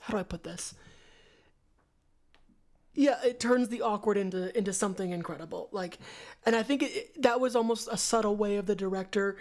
[0.00, 0.74] how do I put this?
[2.94, 5.68] Yeah, it turns the awkward into into something incredible.
[5.70, 5.98] Like,
[6.46, 9.36] and I think it, that was almost a subtle way of the director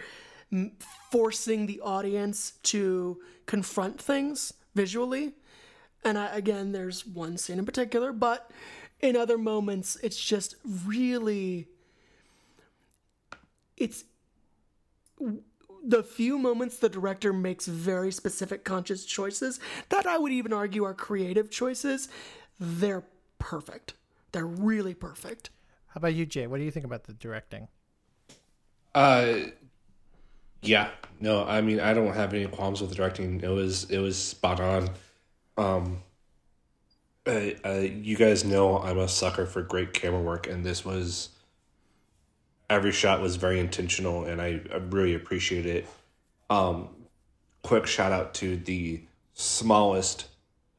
[1.09, 5.33] forcing the audience to confront things visually.
[6.03, 8.49] And I, again, there's one scene in particular, but
[8.99, 11.67] in other moments, it's just really.
[13.77, 14.03] It's
[15.83, 19.59] the few moments the director makes very specific conscious choices
[19.89, 22.09] that I would even argue are creative choices.
[22.59, 23.03] They're
[23.39, 23.95] perfect.
[24.31, 25.49] They're really perfect.
[25.87, 27.67] how about you jay what do you think about the directing
[28.93, 29.33] Uh,
[30.61, 33.41] yeah, no, I mean I don't have any qualms with the directing.
[33.41, 34.89] It was it was spot on.
[35.57, 36.03] Um,
[37.25, 41.29] uh, uh, you guys know I'm a sucker for great camera work, and this was
[42.69, 45.87] every shot was very intentional, and I, I really appreciate it.
[46.49, 46.89] Um,
[47.63, 49.01] quick shout out to the
[49.33, 50.27] smallest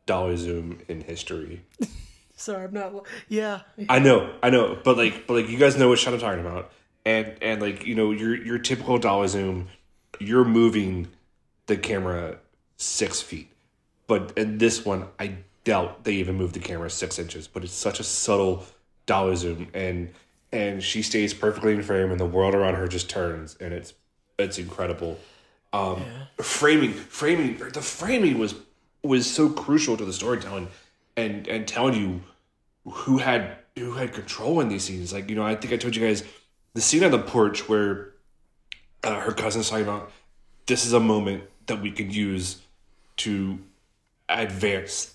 [0.07, 1.63] dolly zoom in history.
[2.37, 3.07] Sorry, I'm not.
[3.29, 6.21] Yeah, I know, I know, but like, but like, you guys know what shot I'm
[6.21, 6.73] talking about,
[7.05, 9.69] and and like, you know, your your typical dolly zoom,
[10.19, 11.09] you're moving
[11.67, 12.39] the camera
[12.79, 13.52] six feet,
[14.13, 17.49] but in this one, I doubt they even moved the camera six inches.
[17.49, 18.67] But it's such a subtle
[19.07, 20.11] dolly zoom, and
[20.53, 23.95] and she stays perfectly in frame, and the world around her just turns, and it's
[24.39, 25.19] it's incredible.
[25.73, 26.03] Um,
[26.43, 28.55] framing, framing, the framing was
[29.03, 30.69] was so crucial to the storytelling,
[31.17, 32.21] and and telling you
[32.85, 35.11] who had who had control in these scenes.
[35.11, 36.23] Like you know, I think I told you guys
[36.75, 38.13] the scene on the porch where
[39.05, 40.13] uh, her cousin's talking about
[40.67, 42.61] this is a moment that we could use
[43.17, 43.59] to
[44.41, 45.15] advance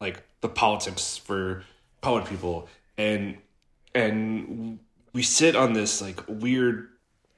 [0.00, 1.64] like the politics for
[2.02, 2.68] colored people.
[2.96, 3.38] And
[3.94, 4.78] and
[5.12, 6.88] we sit on this like weird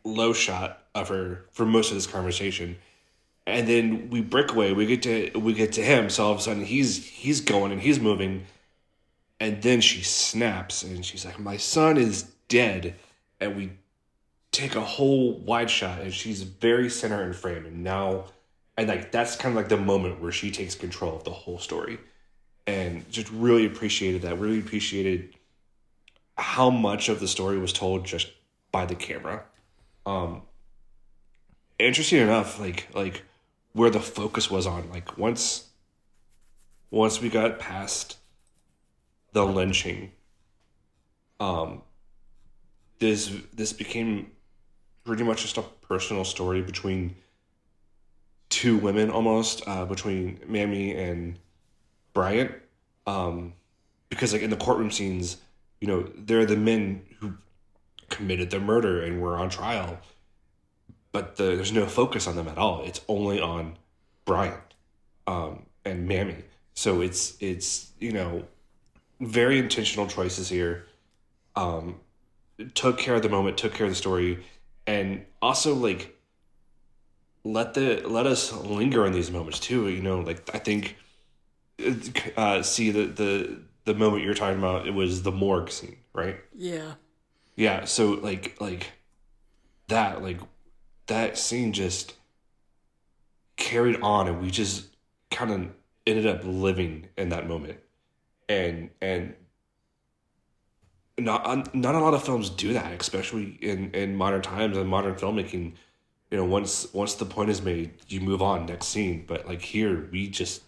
[0.04, 2.76] low shot of her for most of this conversation.
[3.46, 4.72] And then we break away.
[4.72, 6.10] We get to we get to him.
[6.10, 8.46] So all of a sudden he's he's going and he's moving.
[9.38, 12.96] And then she snaps and she's like my son is dead,
[13.40, 13.70] and we
[14.52, 18.26] take a whole wide shot, and she's very center in frame, and now,
[18.80, 21.58] and like that's kind of like the moment where she takes control of the whole
[21.58, 21.98] story,
[22.66, 24.38] and just really appreciated that.
[24.38, 25.34] Really appreciated
[26.38, 28.32] how much of the story was told just
[28.72, 29.44] by the camera.
[30.06, 30.40] Um,
[31.78, 33.22] interesting enough, like like
[33.74, 35.68] where the focus was on, like once
[36.90, 38.16] once we got past
[39.34, 40.12] the lynching,
[41.38, 41.82] um,
[42.98, 44.30] this this became
[45.04, 47.16] pretty much just a personal story between
[48.50, 51.38] two women almost uh, between Mamie and
[52.12, 52.52] Bryant,
[53.06, 53.54] um,
[54.08, 55.38] because like in the courtroom scenes,
[55.80, 57.34] you know, they're the men who
[58.10, 59.98] committed the murder and were on trial,
[61.12, 62.82] but the, there's no focus on them at all.
[62.82, 63.78] It's only on
[64.24, 64.74] Bryant
[65.26, 66.44] um, and Mamie.
[66.74, 68.44] So it's it's you know
[69.20, 70.86] very intentional choices here.
[71.56, 72.00] Um,
[72.74, 74.44] took care of the moment, took care of the story,
[74.86, 76.19] and also like
[77.44, 79.88] let the let us linger in these moments too.
[79.88, 80.96] You know, like I think
[82.36, 86.38] uh, see the the the moment you're talking about it was the morgue scene, right?
[86.56, 86.94] Yeah.
[87.56, 87.84] Yeah.
[87.84, 88.92] So like like
[89.88, 90.40] that like
[91.06, 92.14] that scene just
[93.56, 94.86] carried on, and we just
[95.30, 95.68] kind of
[96.06, 97.78] ended up living in that moment,
[98.48, 99.34] and and
[101.18, 105.14] not not a lot of films do that, especially in in modern times and modern
[105.14, 105.74] filmmaking.
[106.30, 109.24] You know, once once the point is made, you move on next scene.
[109.26, 110.62] But like here, we just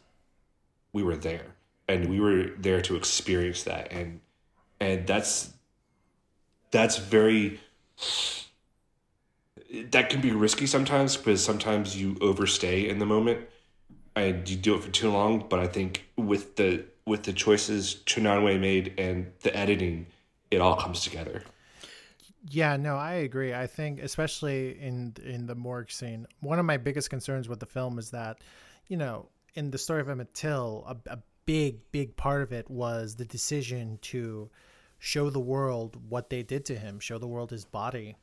[0.93, 1.55] we were there,
[1.89, 4.21] and we were there to experience that, and
[4.81, 5.53] and that's
[6.73, 7.61] that's very
[9.91, 13.49] that can be risky sometimes because sometimes you overstay in the moment
[14.15, 15.47] and you do it for too long.
[15.49, 20.07] But I think with the with the choices Chinonye made and the editing,
[20.51, 21.45] it all comes together.
[22.49, 23.55] Yeah, no, I agree.
[23.55, 27.67] I think especially in in the morgue scene, one of my biggest concerns with the
[27.67, 28.39] film is that,
[28.89, 32.69] you know, in the story of Emmett Till, a, a big big part of it
[32.69, 34.51] was the decision to
[34.99, 38.17] show the world what they did to him, show the world his body.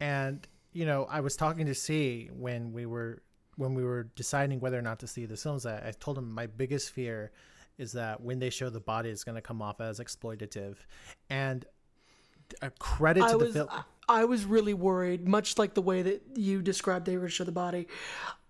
[0.00, 3.22] And you know, I was talking to C when we were
[3.56, 5.66] when we were deciding whether or not to see the films.
[5.66, 7.32] I, I told him my biggest fear
[7.76, 10.76] is that when they show the body, it's going to come off as exploitative.
[11.28, 11.64] And
[12.60, 13.68] a credit I to the was film.
[14.08, 17.86] I was really worried, much like the way that you described to show the body.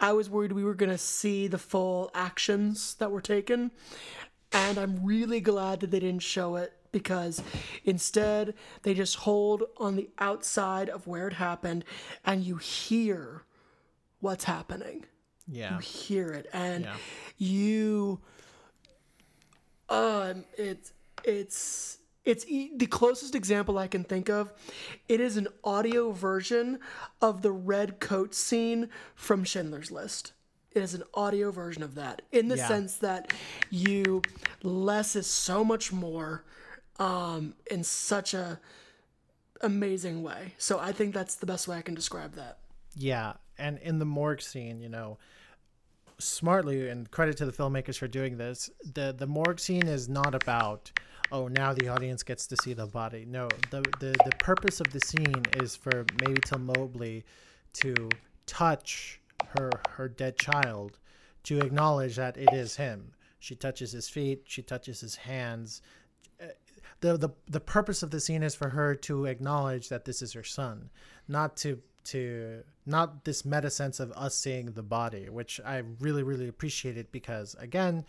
[0.01, 3.71] I was worried we were going to see the full actions that were taken,
[4.53, 7.43] and I'm really glad that they didn't show it because
[7.85, 11.85] instead they just hold on the outside of where it happened,
[12.25, 13.43] and you hear
[14.21, 15.05] what's happening.
[15.47, 15.75] Yeah.
[15.75, 16.97] You hear it, and Yeah.
[17.37, 18.21] you
[19.89, 20.93] um it's
[21.25, 24.53] it's it's e- the closest example I can think of.
[25.09, 26.79] It is an audio version
[27.21, 30.33] of the red coat scene from Schindler's List.
[30.71, 32.69] It is an audio version of that in the Yeah.
[32.69, 33.33] sense that
[33.71, 34.23] you
[34.63, 36.45] less is so much more
[36.99, 38.61] um in such a
[39.61, 40.55] amazing way.
[40.59, 42.59] So I think that's the best way I can describe that.
[42.95, 45.19] Yeah, and in the morgue scene, you know,
[46.19, 48.71] smartly and credit to the filmmakers for doing this.
[48.85, 50.91] The the morgue scene is not about
[51.33, 53.25] oh now the audience gets to see the body.
[53.27, 57.25] No, the the the purpose of the scene is for Mamie Till Mobley
[57.75, 58.11] to
[58.47, 59.21] touch
[59.57, 60.99] her her dead child
[61.45, 63.13] to acknowledge that it is him.
[63.41, 65.83] She touches his feet, she touches his hands.
[67.01, 70.35] The, the the purpose of the scene is for her to acknowledge that this is
[70.35, 70.91] her son,
[71.27, 76.23] not to to not this meta sense of us seeing the body, which I really
[76.23, 78.05] really appreciated because again,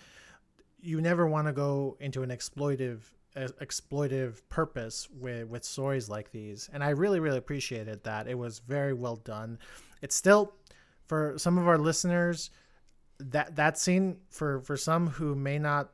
[0.84, 3.00] you never want to go into an exploitive
[3.36, 8.28] uh, exploitive purpose with with stories like these, and I really really appreciated that.
[8.28, 9.58] It was very well done.
[10.02, 10.54] It's still
[11.08, 12.52] for some of our listeners
[13.20, 15.92] that that scene for for some who may not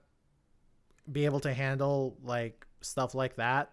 [1.11, 3.71] be able to handle like stuff like that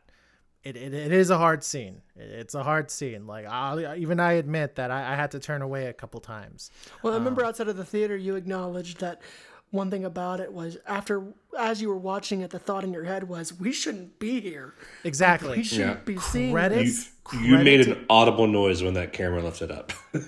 [0.65, 4.33] it, it, it is a hard scene it's a hard scene like I'll, even i
[4.33, 6.71] admit that I, I had to turn away a couple times
[7.03, 9.23] Well, I remember outside of the theater, you acknowledged that
[9.71, 11.25] one thing about it was after,
[11.59, 14.75] as you were watching it, the thought in your head was, "We shouldn't be here.
[15.05, 19.13] exactly We shouldn't be seeing Credit- this." You, you made an audible noise when that
[19.13, 19.93] camera lifted up.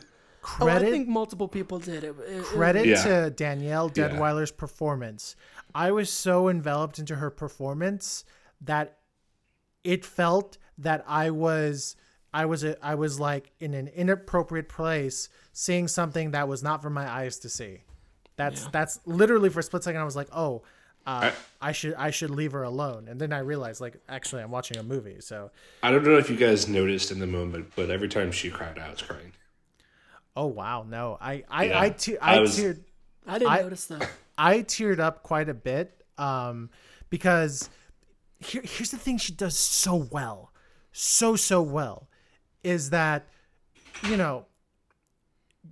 [0.61, 2.17] Oh, I credit think multiple people did it.
[2.27, 3.03] it- it- credit Yeah.
[3.05, 4.09] to Danielle Yeah.
[4.09, 5.37] Deadwyler's performance.
[5.75, 8.25] I was so enveloped into her performance
[8.63, 8.97] that
[9.85, 11.97] it felt that I was
[12.33, 16.81] I was a, I was like in an inappropriate place seeing something that was not
[16.81, 17.83] for my eyes to see.
[18.39, 20.63] That's that's literally for a split second I was like, "Oh,
[21.07, 21.31] uh,
[21.61, 23.09] I, I should I should leave her alone.
[23.09, 25.21] And then I realized like actually I'm watching a movie.
[25.21, 25.51] So
[25.83, 28.79] I don't know if you guys noticed in the moment, but every time she cried,
[28.79, 29.33] I was crying.
[30.37, 31.81] Oh wow, no, I I Yeah.
[31.81, 32.81] I, te- I, I was- teared
[33.27, 34.09] I didn't I- notice that.
[34.39, 36.71] I teared up quite a bit um,
[37.11, 37.69] because
[38.39, 40.53] here, here's the thing she does so well,
[40.93, 42.09] so so well,
[42.63, 43.27] is that
[44.05, 44.47] you know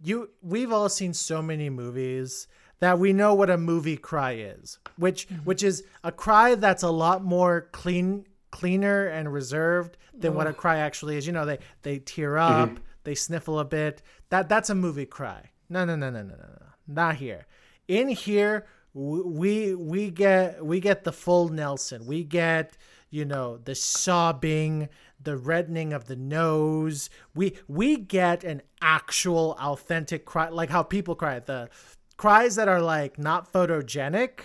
[0.03, 2.49] you we've all seen so many movies
[2.81, 5.43] that we know what a movie cry is, which mm-hmm.
[5.45, 10.51] which is a cry that's a lot more clean cleaner and reserved than what a
[10.51, 10.55] oh.
[10.55, 11.27] cry actually is.
[11.27, 12.77] You know, they they tear mm-hmm.
[12.77, 14.03] up, they sniffle a bit.
[14.31, 15.51] That that's a movie cry.
[15.69, 16.67] No, no, no, no, no, no, no.
[16.87, 17.47] Not here.
[17.89, 22.07] In here, we we get we get the full Nelson.
[22.07, 22.77] We get
[23.11, 24.89] you know the sobbing,
[25.27, 27.11] the reddening of the nose.
[27.35, 31.41] We we get an actual authentic cry, like how people cry.
[31.41, 31.69] The
[32.17, 34.39] cries that are like not photogenic,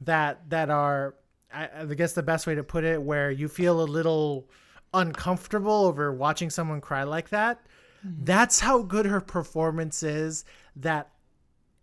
[0.00, 1.14] that that are
[1.52, 4.48] I, I guess the best way to put it, where you feel a little
[4.94, 7.60] uncomfortable over watching someone cry like that.
[8.02, 8.24] Hmm.
[8.24, 10.46] That's how good her performance is.
[10.74, 11.10] That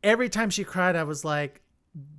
[0.03, 1.61] every time she cried, I was like,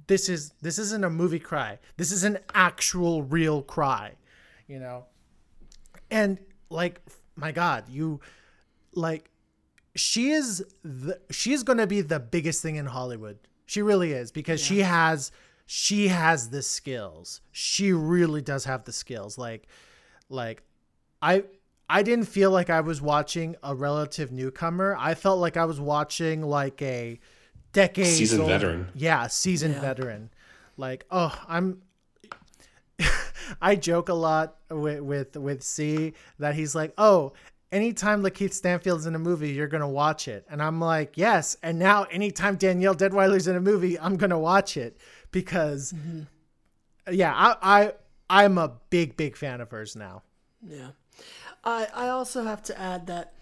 [0.07, 1.81] "This is this isn't a movie cry.
[1.97, 4.13] This is an actual real cry,"
[4.69, 5.07] you know.
[6.11, 6.39] And
[6.71, 7.01] like,
[7.37, 8.21] my God, you
[8.95, 9.31] like
[9.95, 13.39] she is the she is going to be the biggest thing in Hollywood.
[13.67, 15.33] She really is because she has
[15.67, 17.41] she has the skills.
[17.53, 19.37] She really does have the skills.
[19.39, 19.67] Like
[20.29, 20.63] like
[21.23, 21.45] I
[21.89, 24.97] I didn't feel like I was watching a relative newcomer.
[24.99, 27.19] I felt like I was watching like a
[27.73, 28.89] decade Seasoned veteran.
[28.95, 30.31] Yeah, seasoned veteran.
[30.77, 31.83] Like, oh, I'm
[33.61, 37.33] I joke a lot with with with C that he's like, "Oh,
[37.73, 41.79] anytime Lakeith Stanfield's in a movie, you're gonna watch it," and I'm like, "Yes." And
[41.79, 44.99] now, anytime Danielle Deadwyler's in a movie, I'm gonna watch it
[45.31, 46.23] because, mm-hmm.
[47.13, 47.93] yeah, I I
[48.29, 50.23] I'm a big big fan of hers now.
[50.67, 50.91] Yeah.
[51.65, 53.35] I I also have to add that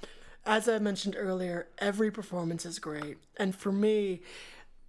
[0.47, 3.17] as I mentioned earlier, every performance is great.
[3.37, 4.21] And for me,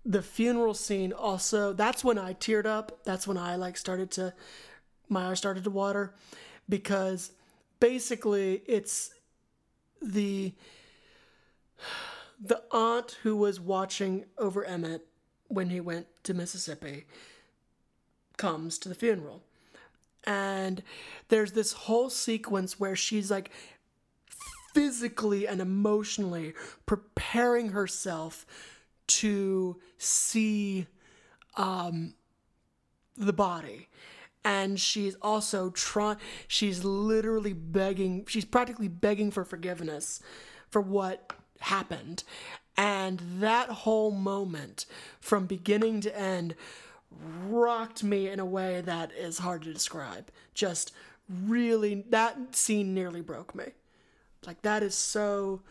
[0.06, 3.04] the funeral scene also that's when I teared up.
[3.04, 4.34] That's when I like started to
[5.10, 6.14] my eyes started to water
[6.70, 7.32] because
[7.80, 9.12] basically it's
[10.02, 10.54] the
[12.40, 15.08] the aunt who was watching over Emmett
[15.48, 17.06] when he went to Mississippi
[18.38, 19.42] comes to the funeral.
[20.26, 20.84] And
[21.30, 23.52] there's this whole sequence where she's like
[24.74, 26.54] physically and emotionally
[26.86, 28.46] preparing herself
[29.08, 30.88] to see
[31.56, 32.14] um,
[33.18, 33.88] the body.
[34.44, 40.22] And she's also trying, she's literally begging, she's practically begging for forgiveness
[40.70, 42.24] for what happened.
[42.78, 44.86] And that whole moment,
[45.20, 46.56] from beginning to end,
[47.48, 50.30] rocked me in a way that is hard to describe.
[50.54, 50.92] Just
[51.28, 53.66] really, that scene nearly broke me.
[54.46, 55.62] Like, that is so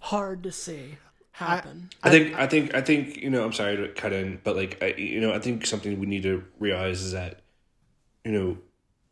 [0.00, 0.96] hard to see
[1.36, 1.90] happen.
[2.02, 4.82] I think I think I think you know I'm sorry to cut in, but like
[4.82, 7.40] I, you know I think something we need to realize is that
[8.24, 8.58] you know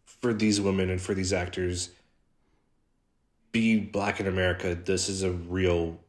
[0.04, 1.90] for these women and for these actors
[3.52, 6.00] being black in America, this is a real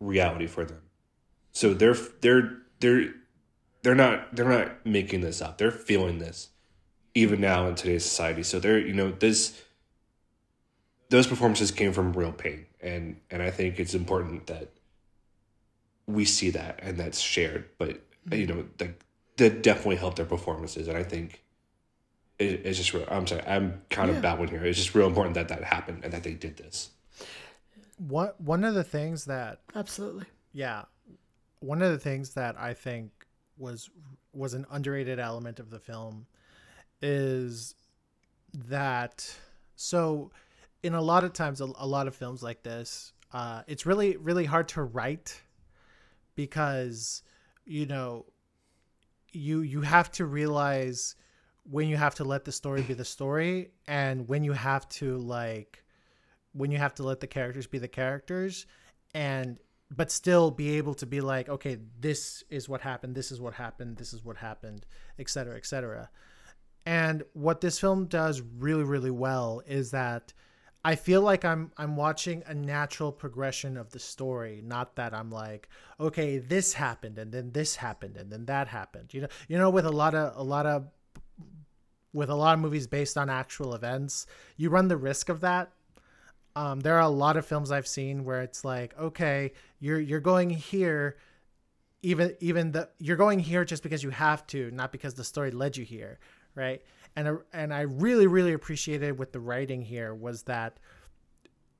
[0.00, 0.80] reality for them.
[1.52, 3.14] So they're they're they're
[3.82, 5.58] they're not they're not making this up.
[5.58, 6.48] They're feeling this
[7.14, 8.42] even now in today's society.
[8.42, 9.62] So they're you know this
[11.08, 14.72] those performances came from real pain and and I think it's important that
[16.12, 17.68] we see that and that's shared.
[17.78, 18.00] But
[18.30, 19.02] you know, like
[19.36, 21.42] that definitely helped their performances, and I think
[22.38, 22.92] it, it's just.
[22.94, 24.64] Real, I'm sorry, I'm kind of babbling here.
[24.64, 26.90] It's just real important that that happened and that they did this.
[27.98, 30.24] One one of the things that Absolutely.
[30.52, 30.84] yeah
[31.62, 33.10] one of the things that i think
[33.56, 33.88] was
[34.32, 36.26] was an underrated element of the film
[37.00, 37.74] is
[38.52, 39.32] that
[39.76, 40.30] so
[40.82, 44.16] in a lot of times a, a lot of films like this uh it's really
[44.16, 45.40] really hard to write
[46.34, 47.22] because
[47.64, 48.26] you know
[49.32, 51.16] you you have to realize
[51.64, 55.16] when you have to let the story be the story and when you have to
[55.18, 55.84] like
[56.52, 58.66] when you have to let the characters be the characters
[59.14, 59.58] and
[59.94, 63.54] but still be able to be like okay this is what happened this is what
[63.54, 64.84] happened this is what happened
[65.18, 66.10] etc etc
[66.84, 70.32] and what this film does really really well is that
[70.84, 75.30] i feel like i'm i'm watching a natural progression of the story not that i'm
[75.30, 75.68] like
[76.00, 79.70] okay this happened and then this happened and then that happened you know you know
[79.70, 80.86] with a lot of a lot of
[82.12, 84.26] with a lot of movies based on actual events
[84.56, 85.72] you run the risk of that
[86.54, 90.20] um, there are a lot of films I've seen where it's like, okay, you're you're
[90.20, 91.16] going here,
[92.02, 95.50] even even the you're going here just because you have to, not because the story
[95.50, 96.18] led you here,
[96.54, 96.82] right?
[97.16, 100.78] And I- and I really really appreciated with the writing here was that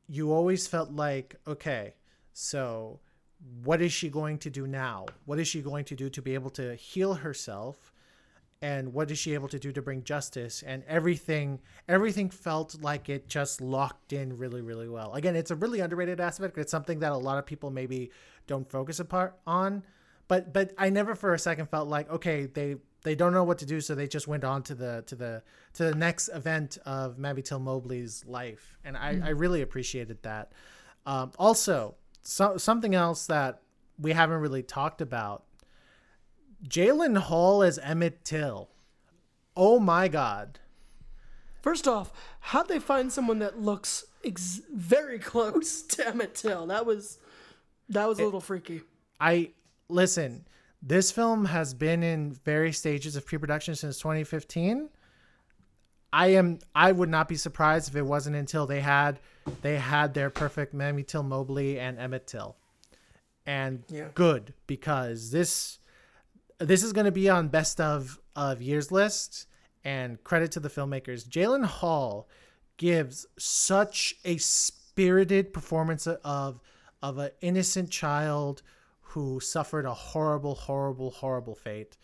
[0.06, 1.94] you always felt like okay,
[2.32, 3.00] so
[3.64, 5.06] what is she going to do now?
[5.24, 7.92] What is she going to do to be able to heal herself?
[8.60, 10.62] And what is she able to do to bring justice?
[10.62, 15.14] And everything everything felt like it just locked in really, really well.
[15.14, 16.56] Again, it's a really underrated aspect.
[16.58, 18.10] It's something that a lot of people maybe
[18.46, 19.82] don't focus apart on.
[20.28, 23.58] But but I never for a second felt like, okay, they they don't know what
[23.58, 25.42] to do, so they just went on to the to the
[25.74, 28.76] to the next event of Mamie Till Mobley's life.
[28.84, 30.52] And I, I really appreciated that.
[31.04, 33.62] Um, also, so, something else that
[33.98, 35.44] we haven't really talked about
[36.66, 38.68] Jalen Hall as Emmett Till.
[39.56, 40.60] Oh my God.
[41.60, 46.66] First off, how'd they find someone that looks ex- very close to Emmett Till?
[46.66, 47.18] That was
[47.88, 48.82] that was a little freaky.
[49.20, 49.50] I
[49.88, 50.46] listen,
[50.82, 54.88] this film has been in various stages of pre-production since 2015.
[56.12, 59.20] I am I would not be surprised if it wasn't until they had
[59.62, 62.56] they had their perfect Mamie Till Mobley and Emmett Till.
[63.46, 64.08] And Yeah.
[64.14, 65.78] good because this
[66.58, 69.46] this is going to be on best of of years list
[69.84, 71.26] and credit to the filmmakers.
[71.26, 72.28] Jalen Hall
[72.76, 76.60] gives such a spirited performance of
[77.02, 78.62] of an innocent child
[79.12, 81.96] who suffered a horrible horrible horrible fate.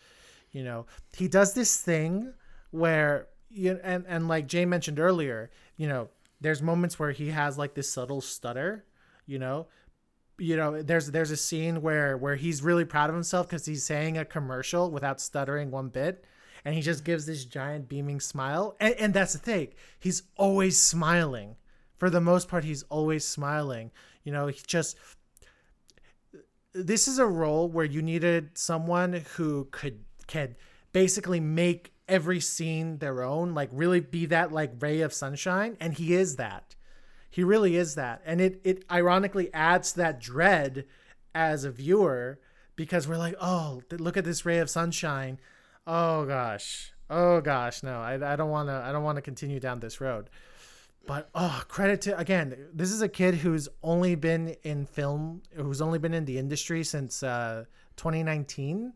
[0.51, 0.85] You know,
[1.15, 2.33] he does this thing
[2.71, 6.09] where you and and like Jay mentioned earlier, you know,
[6.41, 8.85] there's moments where he has like this subtle stutter,
[9.25, 9.67] you know,
[10.39, 13.83] you know there's there's a scene where where he's really proud of himself because he's
[13.83, 16.25] saying a commercial without stuttering one bit
[16.65, 19.69] and he just gives this giant beaming smile and, and that's the thing.
[19.99, 21.55] He's always smiling.
[21.97, 23.91] For the most part he's always smiling.
[24.23, 24.97] You know he just
[26.73, 30.55] this is a role where you needed someone who could could
[30.91, 35.93] basically make every scene their own like really be that like ray of sunshine and
[35.95, 36.75] he is that.
[37.31, 38.21] He really is that.
[38.25, 40.85] And it it ironically adds that dread
[41.33, 42.39] as a viewer
[42.75, 45.39] because we're like oh look at this ray of sunshine.
[45.87, 46.93] Oh gosh.
[47.09, 47.81] Oh gosh.
[47.81, 50.29] No i, I don't want to i don't want to continue down this road
[51.09, 55.81] but oh credit to again this is a kid who's only been in film who's
[55.81, 57.65] only been in the industry since uh
[57.97, 58.93] 2019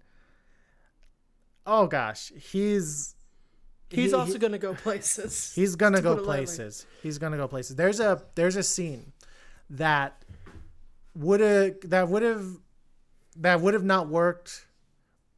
[1.65, 3.15] oh gosh he's
[3.89, 5.53] He's he- also he- gonna go places.
[5.55, 6.87] He's gonna to go places.
[7.03, 7.75] He's gonna go places.
[7.75, 9.13] There's a there's a scene
[9.69, 10.23] that
[11.15, 12.45] would have that would have
[13.35, 14.65] that would have not worked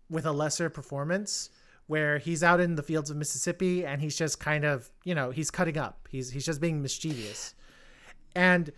[0.09, 1.49] with a lesser performance
[1.87, 5.31] where he's out in the fields of Mississippi and he's just kind of you know
[5.31, 6.07] he's cutting up.
[6.09, 7.53] He's he's just being mischievous,
[8.35, 8.71] and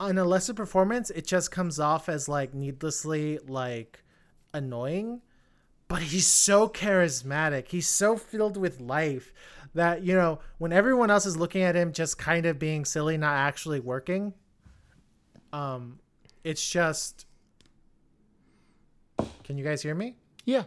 [0.00, 4.02] on a lesser performance, it just comes off as like needlessly like
[4.54, 5.22] annoying
[5.92, 7.68] but he's so charismatic.
[7.68, 9.34] He's so filled with life
[9.74, 13.18] that, you know, when everyone else is looking at him just kind of being silly,
[13.18, 14.32] not actually working,
[15.52, 15.98] um,
[16.44, 17.26] it's just.
[19.44, 20.16] Can you guys hear me?
[20.46, 20.64] Yeah.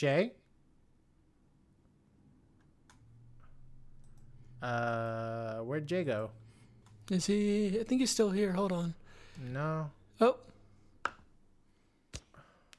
[0.00, 0.32] Jay?
[4.62, 6.30] Uh, where'd Jay go?
[7.10, 7.78] Is he?
[7.78, 8.52] I think he's still here.
[8.52, 8.94] Hold on.
[9.38, 9.90] No.
[10.18, 10.36] Oh.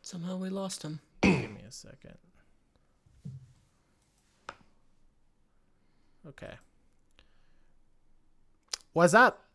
[0.02, 1.00] Somehow we lost him.
[1.22, 2.18] Give me a second.
[6.28, 6.54] Okay.
[8.94, 9.46] What's up?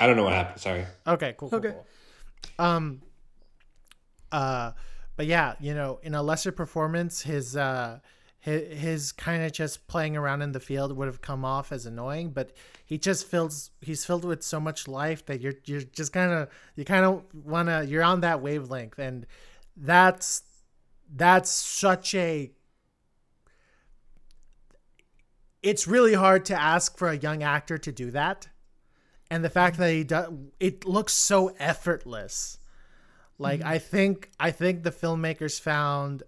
[0.00, 0.58] I don't know what happened.
[0.58, 0.86] Sorry.
[1.06, 1.72] Okay, cool, cool, Okay.
[1.72, 1.86] cool.
[2.58, 3.02] Um
[4.32, 4.72] uh
[5.16, 8.00] but yeah, you know, in a lesser performance, his uh
[8.40, 11.84] his, his kind of just playing around in the field would have come off as
[11.84, 12.52] annoying, but
[12.84, 16.48] he just fills he's filled with so much life that you're you're just kind of
[16.76, 18.98] you kind of want to you're on that wavelength.
[18.98, 19.26] And
[19.76, 20.42] that's
[21.14, 22.52] that's such a
[25.62, 28.48] it's really hard to ask for a young actor to do that.
[29.28, 32.58] And the fact that he does it looks so effortless
[33.38, 36.22] like i think i think the filmmakers found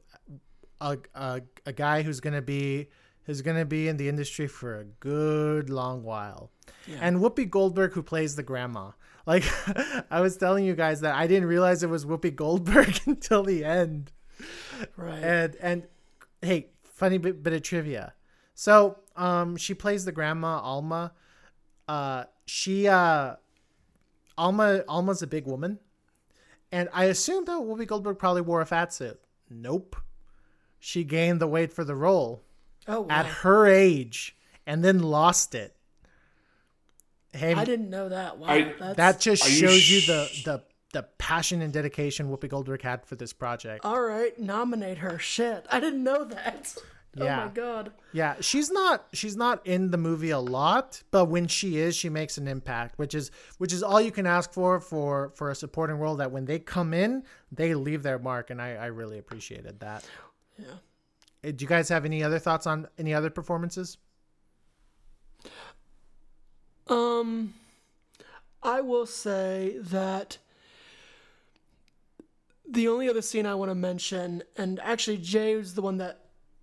[0.80, 2.88] a, a, a guy who's gonna be
[3.24, 6.50] who's gonna be in the industry for a good long while.
[7.00, 8.92] And whoopi goldberg who plays the grandma.
[9.26, 9.44] Like
[10.10, 13.64] i was telling you guys that i didn't realize it was whoopi goldberg until the
[13.64, 14.12] end.
[14.96, 15.22] Right.
[15.22, 15.82] and and
[16.42, 18.14] hey funny bit, bit of trivia.
[18.54, 21.12] So um she plays the grandma alma.
[21.86, 23.36] Uh she uh
[24.36, 25.80] alma alma's a big woman
[26.72, 29.96] and i assumed that whoopi goldberg probably wore a fat suit nope
[30.78, 32.42] she gained the weight for the role
[32.86, 33.06] oh, wow.
[33.10, 35.74] at her age and then lost it
[37.32, 38.38] hey I didn't know that.
[38.38, 38.48] Wow.
[38.48, 40.62] I- that's, that just Are you shows you the the
[40.92, 43.84] the passion and dedication Whoopi Goldberg had for this project.
[43.84, 45.18] All right, nominate her.
[45.18, 46.76] Shit, I didn't know that.
[47.16, 47.36] Oh Yeah.
[47.46, 47.92] my god.
[48.12, 52.08] Yeah, she's not she's not in the movie a lot, but when she is, she
[52.08, 55.54] makes an impact, which is which is all you can ask for for for a
[55.54, 56.16] supporting role.
[56.16, 60.04] That when they come in, they leave their mark, and I I really appreciated that.
[60.58, 60.66] Yeah.
[61.44, 63.96] Uh, Do you guys have any other thoughts on any other performances?
[66.88, 67.54] Um,
[68.62, 70.38] I will say that
[72.68, 76.20] the only other scene I want to mention, and actually Jay was the one that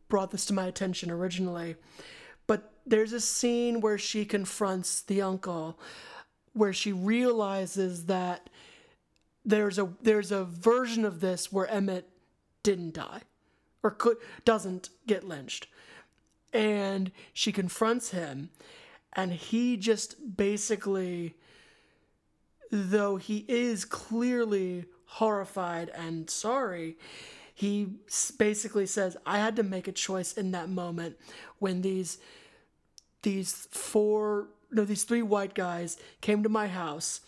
[0.09, 1.75] brought this to my attention originally,
[2.47, 5.79] but there's a scene where she confronts the uncle,
[6.53, 8.49] where she realizes that
[9.43, 12.09] there's a there's a version of this where Emmett
[12.63, 13.21] didn't die,
[13.83, 15.67] or could doesn't get lynched,
[16.53, 18.49] and she confronts him
[19.15, 21.35] and he just basically
[22.71, 26.97] though he is clearly horrified and sorry
[27.55, 27.87] he
[28.37, 31.17] basically says i had to make a choice in that moment
[31.59, 32.19] when these
[33.25, 37.21] these four no these three white guys came to my house.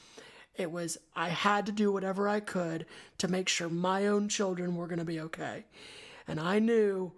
[0.55, 2.85] It was i had to do whatever i could
[3.17, 5.65] to make sure my own children were going to be okay.
[6.27, 7.11] And i knew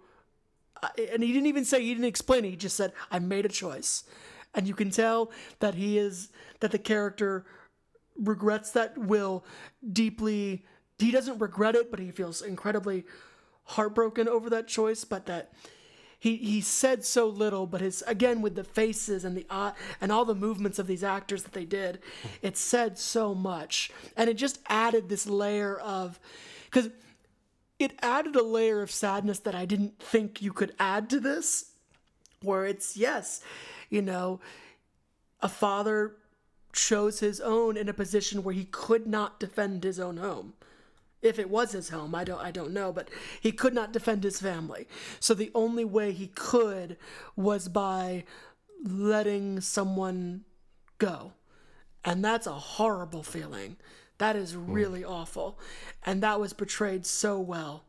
[0.96, 4.04] and he didn't even say he didn't explain he just said i made a choice.
[4.54, 5.30] And you can tell
[5.60, 6.30] that he is
[6.60, 7.44] that the character
[8.16, 9.44] regrets that will
[9.92, 10.64] deeply
[11.00, 13.04] he doesn't regret it but he feels incredibly
[13.64, 15.52] heartbroken over that choice but that
[16.18, 20.10] he he said so little but his again with the faces and the eye and
[20.10, 22.00] all the movements of these actors that they did
[22.42, 26.18] it said so much and it just added this layer of
[26.64, 26.90] because
[27.80, 31.72] it added a layer of sadness that I didn't think you could add to this.
[32.42, 33.40] Where it's, yes,
[33.88, 34.40] you know,
[35.40, 36.16] a father
[36.72, 40.52] chose his own in a position where he could not defend his own home.
[41.22, 43.08] If it was his home, I don't I don't know, but
[43.40, 44.88] he could not defend his family.
[45.20, 46.96] So the only way he could
[47.36, 48.24] was by
[48.84, 50.44] letting someone
[50.98, 51.32] go.
[52.04, 53.76] And that's a horrible feeling.
[54.18, 55.58] That is really awful.
[56.04, 57.84] And that was portrayed so well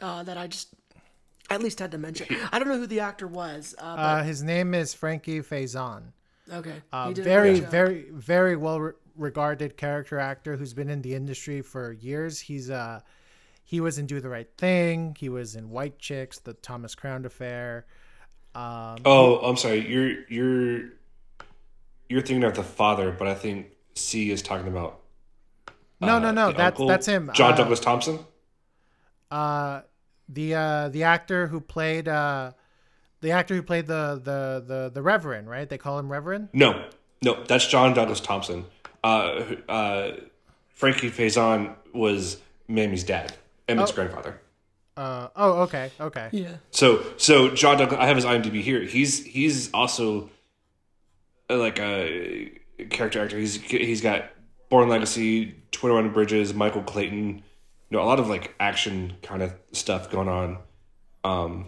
[0.00, 0.68] uh, that I just
[1.50, 2.26] at least had to mention.
[2.52, 3.74] I don't know who the actor was.
[3.78, 6.12] Uh, Uh, his name is Frankie Faison.
[6.50, 6.82] okay.
[6.92, 11.14] Uh, he did a very, very, very well regarded character actor who's been in the
[11.14, 12.40] industry for years.
[12.40, 13.00] He's uh,
[13.64, 15.16] he was in Do the Right Thing.
[15.18, 17.86] He was in White Chicks, the Thomas Crown Affair.
[18.54, 19.86] Um, Oh, I'm sorry.
[19.88, 20.90] You're you're
[22.08, 25.00] you're thinking of the father, but I think C is talking about.
[26.00, 26.46] no, uh, no, no.
[26.48, 27.30] the That's uncle, that's him.
[27.34, 28.18] John Uh, Douglas Thompson.
[29.30, 29.80] Uh,
[30.28, 32.52] the uh, the actor who played uh,
[33.20, 35.68] the actor who played the the the the Reverend, right?
[35.68, 36.50] They call him Reverend.
[36.52, 36.84] No,
[37.22, 38.66] no, that's John Douglas Thompson.
[39.04, 40.12] Uh, uh,
[40.70, 42.38] Frankie Faison was
[42.68, 43.34] Mamie's dad,
[43.68, 43.94] Emmett's Oh.
[43.94, 44.40] grandfather.
[44.96, 46.28] Uh, oh, okay, okay.
[46.32, 46.56] Yeah.
[46.70, 48.80] So, so John Douglas, I have his IMDb here.
[48.82, 50.30] He's he's also
[51.50, 52.52] uh, like a
[52.90, 53.38] character actor.
[53.38, 54.30] He's he's got
[54.70, 57.42] Bourne Legacy, Twenty One Bridges, Michael Clayton.
[57.90, 60.58] You know, a lot of like action kind of stuff going on.
[61.24, 61.66] Um,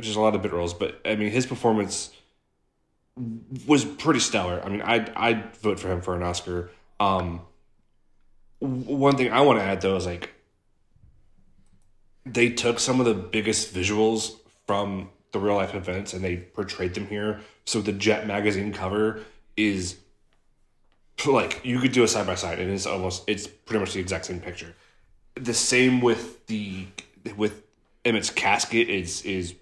[0.00, 2.10] just a lot of bit roles, but I mean, his performance
[3.66, 4.62] was pretty stellar.
[4.64, 6.70] I mean, I'd I'd vote for him for an Oscar.
[6.98, 7.42] Um,
[8.60, 10.30] one thing I want to add though is like
[12.26, 16.94] they took some of the biggest visuals from the real life events and they portrayed
[16.94, 17.40] them here.
[17.64, 19.20] So the Jet magazine cover
[19.56, 19.96] is
[21.26, 24.00] like you could do a side by side and it's almost it's pretty much the
[24.00, 24.74] exact same picture.
[25.34, 26.86] The same with the
[27.36, 27.62] with
[28.04, 29.54] Emmett's casket is is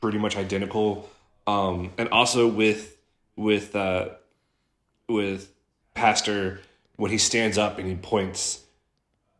[0.00, 1.08] pretty much identical.
[1.46, 2.91] Um and also with
[3.36, 4.08] with uh
[5.08, 5.52] with
[5.94, 6.60] Pastor
[6.96, 8.60] when he stands up and he points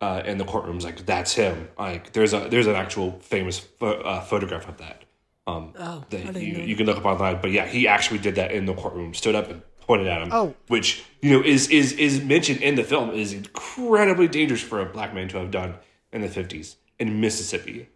[0.01, 4.01] uh, in the courtrooms like that's him like there's a there's an actual famous pho-
[4.01, 5.05] uh, photograph of that
[5.47, 7.87] um Oh, I that didn't you, know you can look up online but yeah he
[7.87, 10.55] actually did that in the courtroom stood up and pointed at him Oh.
[10.69, 14.87] which you know is is is mentioned in the film is incredibly dangerous for a
[14.87, 15.75] black man to have done
[16.13, 17.89] in the 50s in Mississippi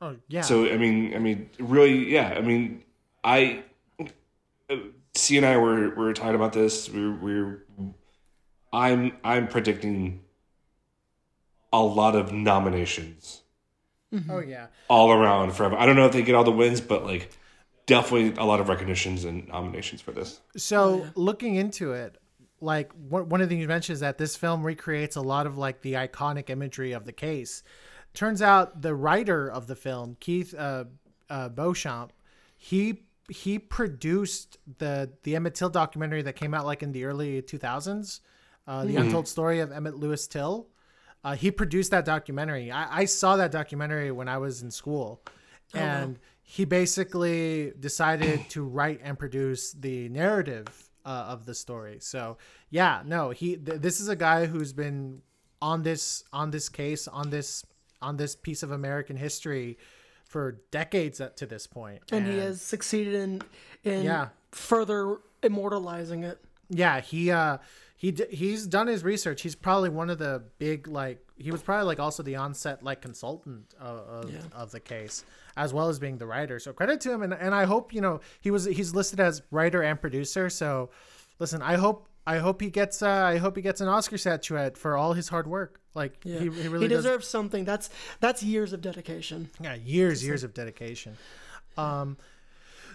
[0.00, 0.42] Oh, yeah.
[0.42, 2.34] so I mean, I mean, really, yeah.
[2.36, 2.84] I mean,
[3.24, 3.64] I,
[5.18, 6.88] C and I were were talking about this.
[6.88, 7.64] We're we're,
[8.72, 10.20] I'm I'm predicting
[11.72, 13.42] a lot of nominations
[14.30, 14.68] oh, yeah.
[14.88, 15.76] all around forever.
[15.76, 17.30] I don't know if they get all the wins, but like
[17.86, 20.40] definitely a lot of recognitions and nominations for this.
[20.56, 22.16] So looking into it,
[22.60, 25.46] like one one of the things you mentioned is that this film recreates a lot
[25.46, 27.62] of like the iconic imagery of the case.
[28.14, 30.84] Turns out the writer of the film, Keith uh,
[31.28, 32.12] uh, Beauchamp,
[32.56, 37.42] he he produced the the Emmett Till documentary that came out like in the early
[37.42, 38.20] two thousands.
[38.66, 39.00] uh, the Mhm.
[39.06, 40.68] Untold Story of Emmett Lewis Till.
[41.24, 42.70] Uh, he produced that documentary.
[42.70, 45.22] I, I saw that documentary when I was in school,
[45.74, 45.80] Oh, wow.
[45.80, 51.96] and he basically decided to write and produce the narrative uh, of the story.
[52.00, 52.36] So
[52.68, 55.22] yeah, no, he th- this is a guy who's been
[55.62, 57.64] on this on this case on this
[58.02, 59.78] on this piece of American history
[60.28, 62.00] for decades up to this point.
[62.12, 63.42] and he has succeeded in
[63.84, 64.28] in Yeah.
[64.52, 66.38] further immortalizing it.
[66.68, 67.58] yeah he uh
[67.96, 71.62] he d- he's done his research he's probably one of the big like he was
[71.62, 74.40] probably like also the onset like consultant of, of, Yeah.
[74.52, 75.24] of the case
[75.56, 78.00] as well as being the writer so credit to him and, and i hope you
[78.00, 80.90] know he was he's listed as writer and producer so
[81.38, 84.76] listen i hope i hope he gets uh i hope he gets an oscar statuette
[84.82, 86.38] for all his hard work like Yeah.
[86.40, 87.64] he, he really he does deserves something.
[87.64, 87.86] That's
[88.24, 89.38] that's years of dedication.
[89.60, 91.16] yeah years years of dedication
[91.76, 92.16] um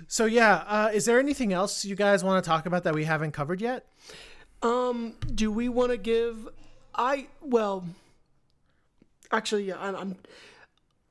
[0.08, 3.06] so yeah uh is there anything else you guys want to talk about that we
[3.14, 3.82] haven't covered yet
[4.64, 6.36] Um, do we want to give?
[7.12, 7.84] I well,
[9.32, 10.16] actually, yeah, I'm, I'm.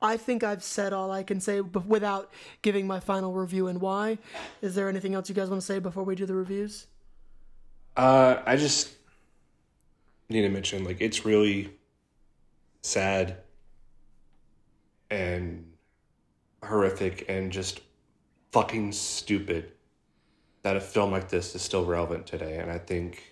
[0.00, 3.78] I think I've said all I can say, but without giving my final review and
[3.80, 4.18] why.
[4.62, 6.86] Is there anything else you guys want to say before we do the reviews?
[7.97, 8.90] Uh, I just
[10.28, 11.72] need to mention, like, it's really
[12.82, 13.36] sad
[15.11, 15.72] and
[16.64, 17.80] horrific and just
[18.51, 19.72] fucking stupid
[20.62, 22.59] that a film like this is still relevant today.
[22.59, 23.22] And I think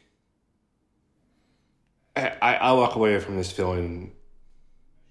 [2.17, 4.13] I, I, I walk away from this feeling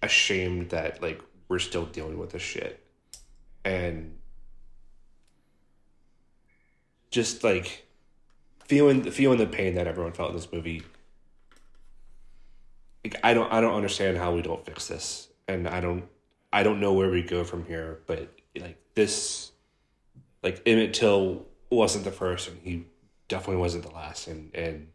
[0.04, 2.86] ashamed that, like, we're still dealing with this shit.
[3.66, 4.18] And
[7.10, 7.88] just like
[8.70, 10.84] feeling feeling the pain that everyone felt in this movie.
[13.04, 16.06] Like, I don't I don't understand how we don't fix this, and I don't
[16.54, 18.00] I don't know where we go from here.
[18.06, 19.52] But like this,
[20.44, 22.86] like Emmett Till wasn't the first, and he
[23.28, 24.90] definitely wasn't the last, and and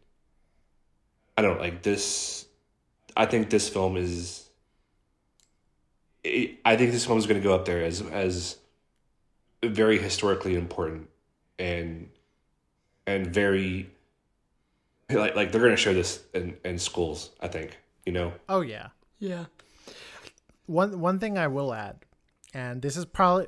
[1.37, 2.45] I don't like this.
[3.17, 4.49] I think this film is.
[6.25, 8.57] I I think this film is going to go up there as as
[9.61, 11.09] very historically important
[11.57, 12.09] and
[13.07, 13.89] and very
[15.09, 17.31] like like they're going to show this in in schools.
[17.41, 18.33] I think you know.
[18.49, 18.87] oh yeah
[19.19, 19.45] Yeah.
[20.65, 21.97] one one thing I will add,
[22.53, 23.47] and this is probably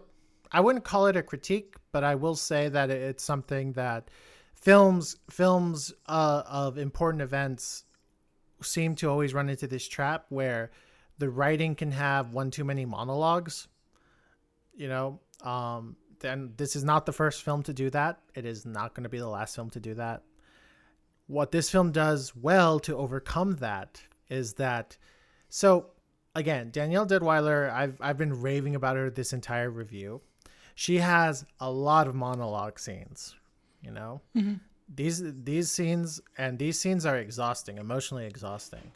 [0.52, 4.10] I wouldn't call it a critique, but I will say that it's something that
[4.54, 7.84] films films uh, of important events
[8.62, 10.72] seem to always run into this trap where
[11.20, 13.68] the writing can have one too many monologues.
[14.76, 18.20] You know, um, then this is not the first film to do that.
[18.36, 20.24] It is not going to be the last film to do that.
[21.28, 24.98] What this film does well to overcome that is that
[25.50, 25.88] so
[26.36, 30.22] again, Danielle Deadwyler, I've I've been raving about her this entire review.
[30.76, 33.36] She has a lot of monologue scenes,
[33.82, 34.22] you know.
[34.36, 34.60] Mhm.
[34.94, 38.92] These these scenes and these scenes are exhausting, emotionally exhausting.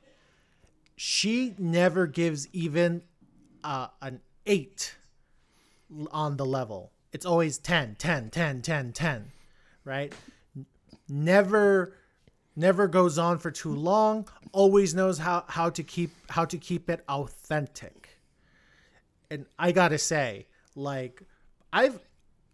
[0.95, 3.03] She never gives even
[3.63, 4.95] uh, an 8
[6.11, 6.91] on the level.
[7.11, 9.31] It's always 10, 10, 10, 10, 10,
[9.83, 10.13] right?
[11.09, 11.97] Never
[12.55, 16.89] never goes on for too long always knows how how to keep how to keep
[16.89, 18.09] it authentic.
[19.29, 21.21] And i gotta say like
[21.71, 21.99] i've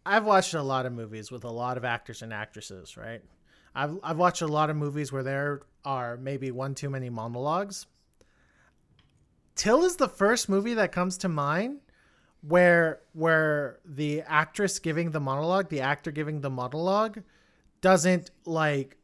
[0.06, 3.22] i've watched a lot of movies with a lot of actors and actresses right?
[3.76, 7.86] I've i've watched a lot of movies where there are maybe one too many monologues.
[9.56, 11.80] Till is the first movie that comes to mind
[12.48, 17.22] where where the actress giving the monologue the actor giving the monologue
[17.82, 18.98] doesn't like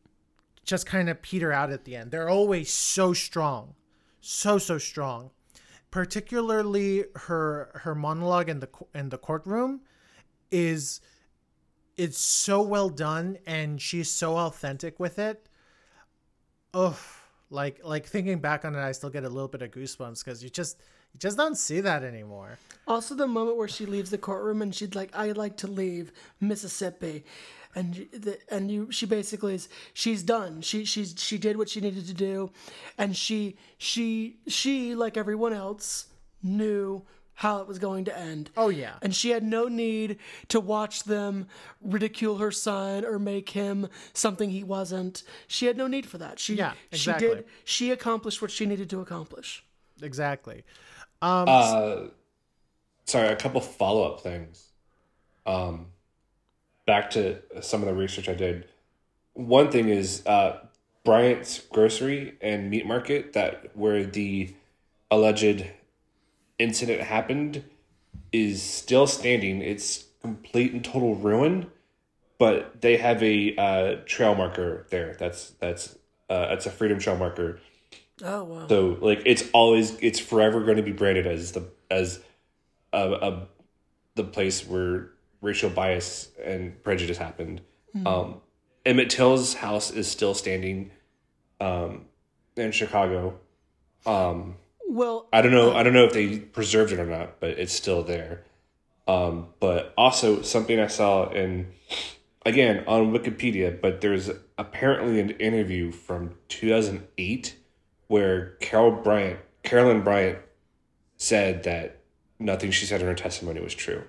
[0.64, 2.12] just kind of peter out at the end.
[2.12, 3.76] They're always so strong,
[4.22, 5.32] so so strong.
[5.92, 9.82] Particularly her her monologue in the in the courtroom
[10.52, 11.02] is
[11.98, 15.48] it's so well done and she's so authentic with it.
[16.74, 17.00] Oh,
[17.50, 20.44] like like thinking back on it, I still get a little bit of goosebumps because
[20.44, 20.82] you just
[21.14, 22.58] you just don't see that anymore.
[22.88, 26.12] Also, the moment where she leaves the courtroom and she's like, "I'd like to leave
[26.42, 27.24] Mississippi,"
[27.76, 30.62] and the, and you, she basically is, she's done.
[30.62, 32.52] She she's she did what she needed to do,
[32.98, 36.08] and she she she like everyone else
[36.42, 37.04] knew
[37.36, 38.50] how it was going to end.
[38.58, 38.96] Oh yeah.
[39.02, 40.18] And she had no need
[40.50, 41.48] to watch them
[41.82, 45.24] ridicule her son or make him something he wasn't.
[45.48, 46.38] She had no need for that.
[46.40, 47.28] She Yeah, she exactly.
[47.28, 49.64] did she accomplished what she needed to accomplish.
[50.02, 50.64] Exactly.
[51.24, 51.96] Um, Uh,
[53.06, 54.68] sorry, a couple follow up things.
[55.46, 55.88] Um,
[56.86, 58.68] back to some of the research I did.
[59.34, 60.60] One thing is uh,
[61.06, 64.54] Bryant's Grocery and Meat Market, that where the
[65.10, 65.66] alleged
[66.60, 67.64] incident happened,
[68.32, 69.62] is still standing.
[69.62, 71.72] It's complete and total ruin,
[72.38, 75.16] but they have a uh, trail marker there.
[75.18, 75.98] That's that's
[76.30, 77.60] Uh, it's a Freedom Trail marker.
[78.24, 78.68] Oh wow.
[78.68, 82.22] So like it's always it's forever going to be branded as the as
[82.94, 83.48] a, a
[84.16, 85.10] the place where
[85.42, 87.62] racial bias and prejudice happened.
[87.92, 88.08] Hmm.
[88.08, 88.42] Um,
[88.86, 90.92] Emmett Till's house is still standing
[91.60, 92.06] um,
[92.56, 93.40] in Chicago.
[94.06, 94.56] Um,
[94.88, 95.76] well, I don't know.
[95.76, 98.44] I don't know if they preserved it or not, but it's still there.
[99.06, 101.74] Um, but also something I saw in
[102.46, 107.56] again on Wikipedia, but there's apparently an interview from 2008
[108.08, 110.40] where Carol Bryant, Carolyn Bryant,
[111.18, 112.00] said that
[112.40, 114.04] nothing she said in her testimony was true.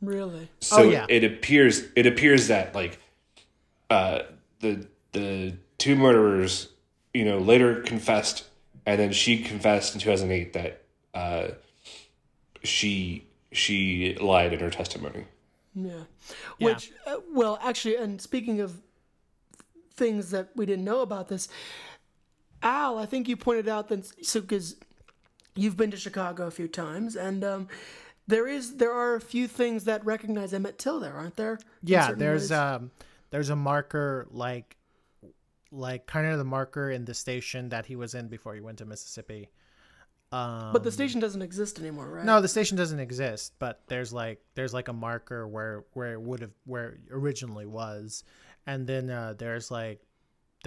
[0.00, 0.48] really.
[0.60, 1.06] So Oh, yeah.
[1.08, 3.00] it appears it appears that like
[3.90, 4.22] uh,
[4.60, 6.68] the the two murderers,
[7.14, 8.46] you know, later confessed,
[8.86, 10.82] and then she confessed in two thousand eight that
[11.14, 11.48] uh,
[12.62, 15.24] she she lied in her testimony.
[15.74, 16.02] Yeah.
[16.60, 18.80] Which, uh, well, actually, and speaking of
[19.94, 21.48] things that we didn't know about this,
[22.62, 24.76] Al, I think you pointed out that so because
[25.54, 27.68] you've been to Chicago a few times, and um,
[28.26, 31.58] there is there are a few things that recognize Emmett Till there, aren't there?
[31.82, 32.52] Yeah, there's ways?
[32.52, 32.90] um
[33.30, 34.76] there's a marker like
[35.70, 38.78] like kind of the marker in the station that he was in before he went
[38.78, 39.50] to Mississippi.
[40.30, 42.24] Um, but the station doesn't exist anymore, right?
[42.24, 46.20] No, the station doesn't exist, but there's like there's like a marker where where it
[46.20, 48.24] would have where it originally was,
[48.66, 50.02] and then uh, there's like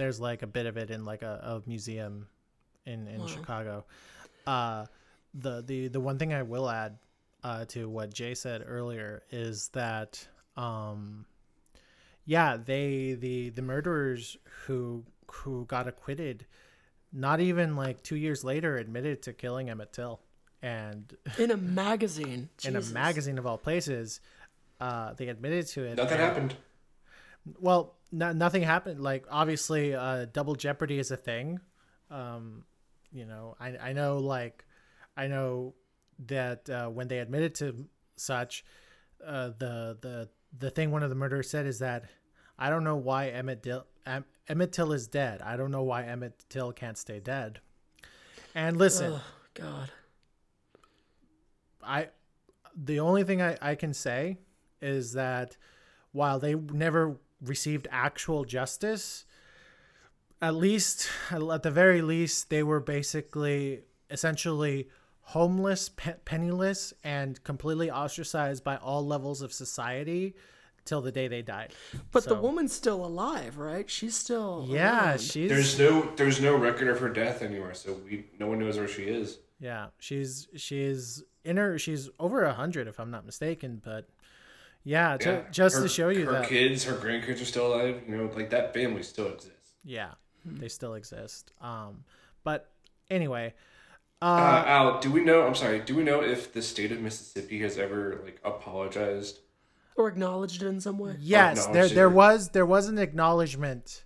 [0.02, 2.26] there's like a bit of it in like a, a museum
[2.86, 3.26] in in Wow.
[3.28, 3.84] Chicago.
[4.46, 4.86] Uh,
[5.34, 6.98] the the the one thing I will add
[7.44, 10.26] uh, to what Jay said earlier is that
[10.56, 11.24] um,
[12.24, 14.36] yeah, they the the murderers
[14.66, 16.46] who who got acquitted,
[17.12, 20.20] not even like two years later, admitted to killing Emmett Till,
[20.62, 22.48] and in a magazine.
[22.64, 24.20] in a magazine of all places,
[24.80, 25.96] uh, they admitted to it.
[25.96, 26.56] Nothing and- happened.
[27.60, 29.00] Well, no, nothing happened.
[29.00, 31.60] Like obviously, uh, double jeopardy is a thing.
[32.10, 32.64] Um,
[33.10, 34.64] you know, I I know like
[35.16, 35.74] I know
[36.26, 37.86] that uh, when they admitted to
[38.16, 38.64] such,
[39.26, 42.04] uh, the the the thing one of the murderers said is that
[42.58, 45.40] I don't know why Emmett Till em, Emmett Till is dead.
[45.42, 47.60] I don't know why Emmett Till can't stay dead.
[48.54, 49.22] And listen, Oh
[49.54, 49.90] God.
[51.82, 52.08] I
[52.76, 54.38] the only thing I, I can say
[54.80, 55.56] is that
[56.12, 59.24] while they never received actual justice,
[60.40, 63.80] at least at the very least they were basically
[64.10, 64.88] essentially
[65.22, 70.34] homeless, pe- penniless, and completely ostracized by all levels of society
[70.84, 71.72] till the day they died.
[72.10, 73.88] But the woman's still alive, right?
[73.88, 75.20] She's still yeah, around.
[75.20, 78.78] she's There's no there's no record of her death anywhere, so we no one knows
[78.78, 79.38] where she is.
[79.60, 84.08] Yeah, she's she's in her she's over a hundred if I'm not mistaken, but
[84.84, 85.50] yeah, to, Yeah.
[85.50, 86.32] just Her- to show you that.
[86.34, 88.02] her that kids, her grandkids are still alive.
[88.08, 89.72] You know, like that family still exists.
[89.84, 90.12] yeah,
[90.44, 91.52] they still exist.
[91.60, 92.04] Um,
[92.44, 92.70] but
[93.10, 93.54] anyway,
[94.20, 95.46] Uh, uh, Al, do we know?
[95.46, 95.80] I'm sorry.
[95.80, 99.40] Do we know if the state of Mississippi has ever like apologized?
[99.94, 101.14] or acknowledged it in some way.
[101.20, 104.04] yes, there there was there was an acknowledgement.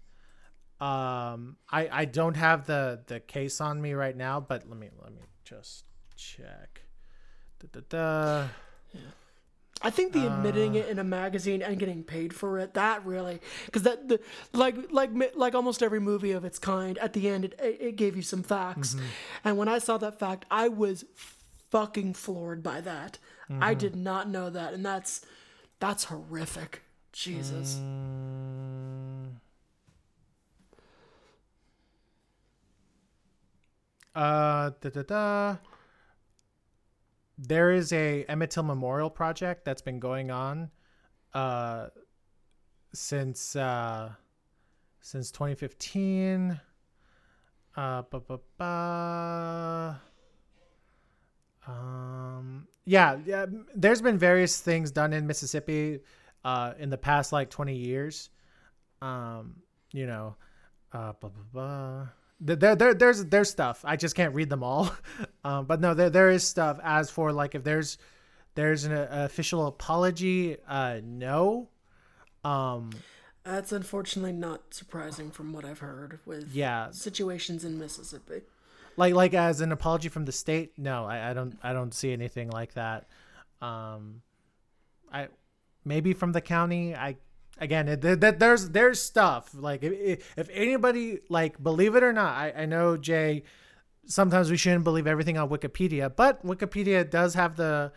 [0.80, 4.90] Um, I I don't have the the case on me right now, but let me
[5.02, 5.84] let me just
[6.16, 6.82] check.
[7.60, 8.48] Da, da, da.
[9.82, 10.80] I think the admitting Uh.
[10.80, 14.18] it in a magazine and getting paid for it that really because that the
[14.52, 18.16] like like like almost every movie of its kind at the end it it gave
[18.16, 19.06] you some facts Mm-hmm.
[19.44, 21.04] and when I saw that fact I was
[21.70, 23.18] fucking floored by that
[23.48, 23.78] I Mm-hmm.
[23.78, 25.20] did not know that and that's
[25.78, 29.36] that's horrific Jesus Mm.
[34.14, 35.56] Uh, da, da, da.
[37.38, 40.70] There is a Emmett Till Memorial Project that's been going on
[41.34, 41.88] uh,
[42.94, 44.10] since uh,
[45.00, 46.60] since 2015.
[47.76, 48.02] Uh.
[51.68, 53.46] Um, yeah, yeah.
[53.74, 56.00] There's been various things done in Mississippi
[56.44, 58.30] uh, in the past like 20 years.
[59.02, 59.56] Um,
[59.92, 60.36] you know,
[60.92, 62.06] uh, blah, blah, blah.
[62.40, 63.82] There, there, there's there's stuff.
[63.84, 64.90] I just can't read them all.
[65.46, 66.78] Um, but no, there, there is stuff.
[66.82, 67.98] As for like if there's
[68.54, 71.68] there's an uh, official apology, uh, no.
[72.44, 72.90] Um,
[73.44, 76.90] that's unfortunately not surprising from what I've heard with Yeah.
[76.90, 78.42] situations in Mississippi
[78.96, 82.12] like like as an apology from the state no I, I don't i don't see
[82.14, 83.06] anything like that
[83.60, 84.22] um
[85.12, 85.28] i
[85.84, 87.16] maybe from the county i
[87.58, 92.34] again it, there, there's there's stuff like if, if anybody like believe it or not
[92.38, 93.42] I, I know jay
[94.06, 97.92] sometimes we shouldn't believe everything on wikipedia but wikipedia does have the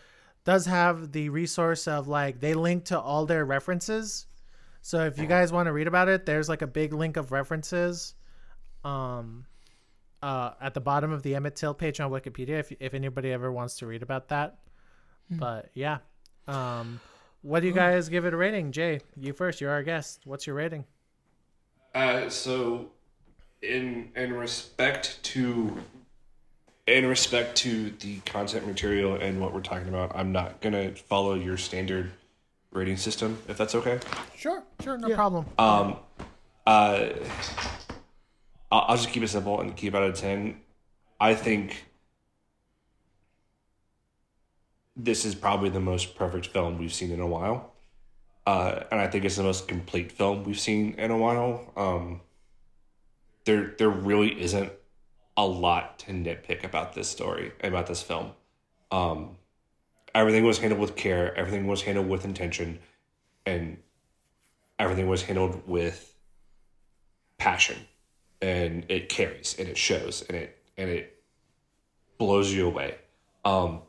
[0.45, 4.26] does have the resource of like they link to all their references
[4.82, 7.32] So if you guys want to read about it, there's like a big link of
[7.32, 8.16] references,
[8.84, 9.45] um,
[10.22, 12.60] uh, at the bottom of the Emmett Till page on Wikipedia.
[12.60, 14.60] If if anybody ever wants to read about that,
[15.30, 15.99] but yeah,
[16.47, 16.99] um,
[17.41, 18.72] what do you guys give it a rating?
[18.72, 19.62] Jay, you first.
[19.62, 20.22] You're our guest.
[20.26, 20.86] What's your rating?
[21.93, 22.91] Uh, so,
[23.62, 25.78] in in respect to
[26.90, 31.36] in respect to the content material and what we're talking about, I'm not gonna follow
[31.36, 32.12] your standard
[32.72, 34.00] rating system, if that's okay.
[34.36, 35.46] Sure, sure, no problem.
[35.58, 35.98] Um,
[36.68, 37.10] uh,
[38.72, 40.62] I'll, I'll just keep it simple and keep it out of ten.
[41.20, 41.86] I think
[44.96, 47.74] this is probably the most perfect film we've seen in a while,
[48.46, 51.72] uh, and I think it's the most complete film we've seen in a while.
[51.76, 52.22] Um,
[53.46, 54.72] there, there really isn't
[55.40, 58.32] a lot to nitpick about this story about this film.
[58.92, 59.38] Um,
[60.14, 61.34] everything was handled with care.
[61.34, 62.80] Everything was handled with intention,
[63.46, 63.78] and
[64.78, 66.14] everything was handled with
[67.38, 67.78] passion,
[68.42, 71.24] and it carries and it shows and it and it
[72.18, 72.96] blows you away.
[73.46, 73.84] Um,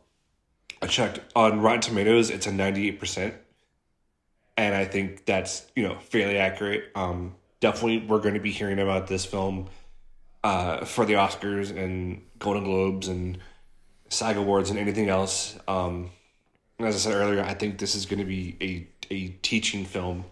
[0.80, 3.34] I checked on Rotten Tomatoes; it's a ninety-eight percent,
[4.56, 6.92] and I think that's you know fairly accurate.
[6.94, 9.68] Um, definitely, we're going to be hearing about this film
[10.42, 13.38] uh, for the Oscars and Golden Globes and
[14.08, 15.58] SAG Awards and anything else.
[15.68, 16.10] Um,
[16.78, 20.24] as I said earlier, I think this is going to be a a teaching film,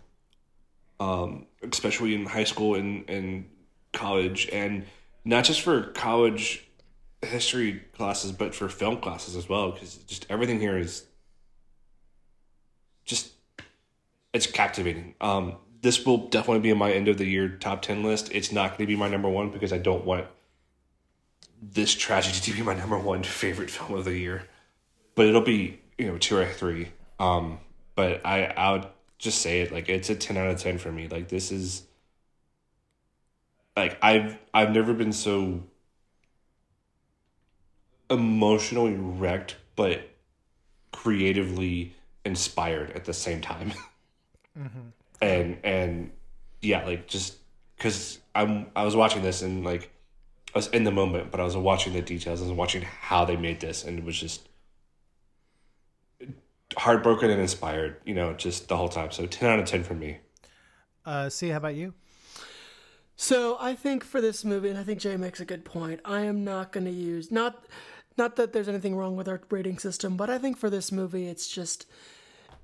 [1.01, 3.49] um, especially in high school and and
[3.93, 4.85] college, and
[5.25, 6.65] not just for college
[7.23, 9.73] history classes, but for film classes as well.
[9.73, 11.05] Because just everything here is
[13.05, 13.33] just
[14.33, 15.15] it's captivating.
[15.21, 15.57] Um,
[15.89, 18.30] this will definitely be in my end of the year top 10 list.
[18.30, 20.26] It's not going to be my number one because I don't want
[21.62, 24.43] this tragedy to be my number one favorite film of the year.
[25.14, 26.89] But it'll be, you know, two or three.
[27.18, 27.61] Um,
[27.95, 28.86] but I, I would
[29.16, 31.09] just say it like it's a 10 out of 10 for me.
[31.09, 31.84] Like this is
[33.74, 35.62] like I've I've never been so
[38.11, 40.07] emotionally wrecked but
[40.93, 41.95] creatively
[42.26, 43.72] inspired at the same time.
[45.21, 46.11] and and
[46.61, 47.37] yeah, like just
[47.77, 49.91] because I'm I was watching this and like
[50.55, 52.41] I was in the moment, but I was watching the details.
[52.41, 54.49] I was watching how they made this, and it was just
[56.77, 57.97] heartbroken and inspired.
[58.05, 59.11] You know, just the whole time.
[59.11, 60.19] So ten out of ten for me.
[61.05, 61.95] Uh, C, how about you?
[63.16, 66.01] So I think for this movie, and I think Jay makes a good point.
[66.05, 67.64] I am not going to use not
[68.16, 71.29] not that there's anything wrong with our rating system, but I think for this movie,
[71.29, 71.87] it's just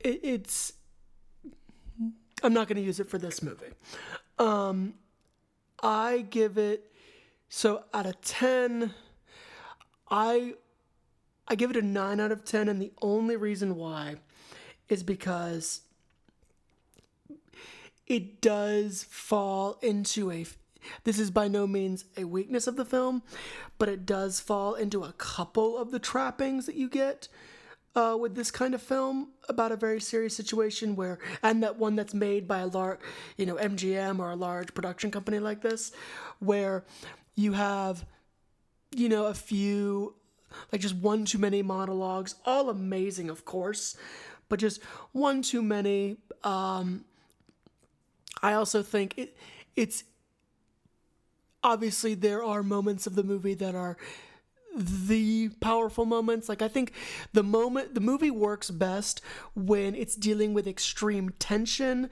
[0.01, 0.75] it, it's.
[2.45, 3.73] I'm not going to use it for this movie.
[4.39, 4.95] Um,
[5.83, 6.93] I give it
[7.49, 8.93] so out of ten.
[10.11, 10.55] I
[11.49, 14.17] I give it a nine out of ten, and the only reason why
[14.91, 15.81] is because
[18.07, 20.45] it does fall into a
[21.05, 23.23] this is by no means a weakness of the film
[23.79, 27.29] but it does fall into a couple of the trappings that you get
[27.95, 31.95] uh, with this kind of film about a very serious situation where and that one
[31.97, 32.99] that's made by a large
[33.37, 35.93] you know mgm or a large production company like this
[36.41, 36.85] where
[37.37, 38.05] you have
[38.95, 40.15] you know a few
[40.73, 43.97] like just one too many monologues all amazing of course
[44.49, 44.83] but just
[45.13, 47.05] one too many um
[48.45, 49.37] I also think it
[49.75, 50.05] it's
[51.63, 53.97] obviously there are moments of the movie that are
[54.77, 56.93] the powerful moments like i think
[57.33, 59.21] the moment the movie works best
[59.55, 62.11] when it's dealing with extreme tension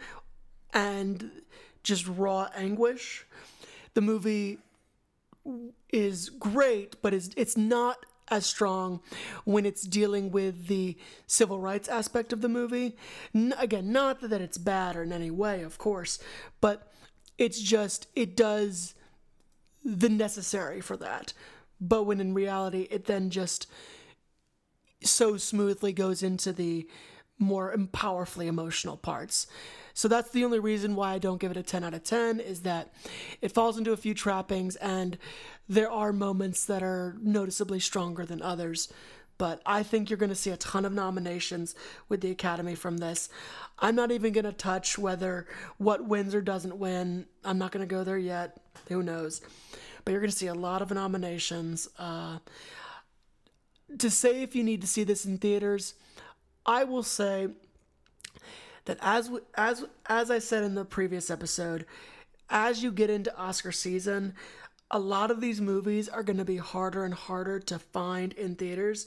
[0.72, 1.30] and
[1.82, 3.26] just raw anguish
[3.94, 4.59] the movie
[5.90, 9.01] is great but it's it's not as strong
[9.44, 12.97] when it's dealing with the civil rights aspect of the movie.
[13.34, 16.18] N- again, not that it's bad or in any way, of course,
[16.60, 16.90] but
[17.36, 18.94] it's just it does
[19.84, 21.34] the necessary for that.
[21.82, 23.66] But when in reality, it then just
[25.02, 26.88] so smoothly goes into the
[27.38, 29.48] more powerfully emotional parts.
[29.94, 32.38] So that's the only reason why I don't give it a 10 out of 10
[32.38, 32.94] is that
[33.40, 35.18] it falls into a few trappings and
[35.68, 38.92] there are moments that are noticeably stronger than others.
[39.38, 41.74] But I think you're going to see a ton of nominations
[42.09, 43.28] with the Academy from this.
[43.80, 45.48] I'm not even going to touch whether
[45.78, 47.26] what wins or doesn't win.
[47.44, 48.60] I'm not going to go there yet.
[48.88, 49.40] Who knows?
[50.05, 51.89] But you're going to see a lot of nominations.
[51.99, 52.39] Uh,
[53.99, 55.95] to say if you need to see this in theaters,
[56.65, 57.49] I will say
[58.85, 61.87] that as as as I said in the previous episode,
[62.49, 64.35] as you get into Oscar season,
[64.91, 68.55] a lot of these movies are going to be harder and harder to find in
[68.55, 69.07] theaters,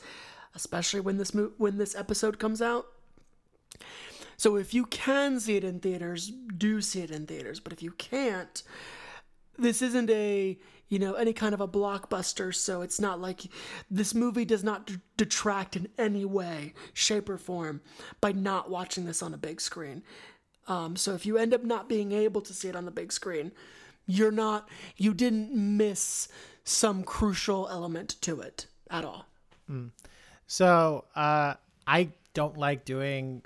[0.55, 2.87] especially when this mo- when this episode comes out.
[4.37, 7.59] So if you can see it in theaters, do see it in theaters.
[7.59, 8.63] But if you can't,
[9.57, 13.41] this isn't a you know any kind of a blockbuster so it's not like
[13.89, 17.81] this movie does not d- detract in any way shape or form
[18.21, 20.03] by not watching this on a big screen.
[20.67, 23.11] Um, so if you end up not being able to see it on the big
[23.11, 23.51] screen
[24.07, 26.27] you're not you didn't miss
[26.63, 29.25] some crucial element to it at all.
[30.47, 31.55] So uh,
[31.87, 33.43] I don't like doing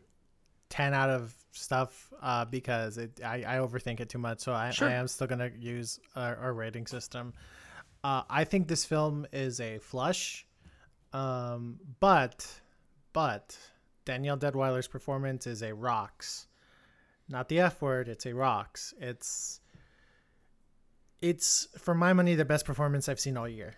[0.69, 4.39] ten out of stuff uh, because it I, I overthink it too much.
[4.41, 7.33] So I, I am still gonna use our, our rating system.
[8.03, 10.45] Uh, I think this film is a flush,
[11.13, 12.47] um, but
[13.13, 13.57] but
[14.05, 16.47] Danielle Deadwyler's performance is a rocks,
[17.27, 18.07] not the F word.
[18.07, 18.93] It's a rocks.
[18.99, 19.59] It's
[21.21, 23.75] it's for my money the best performance I've seen all year.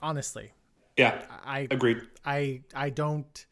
[0.00, 0.52] Honestly,
[0.96, 2.02] Yeah, I agreed.
[2.24, 3.46] I I don't.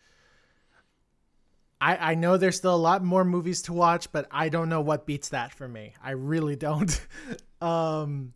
[1.82, 4.80] I I know there's still a lot more movies to watch, but I don't know
[4.80, 5.94] what beats that for me.
[6.02, 7.06] I really don't.
[7.60, 8.34] um,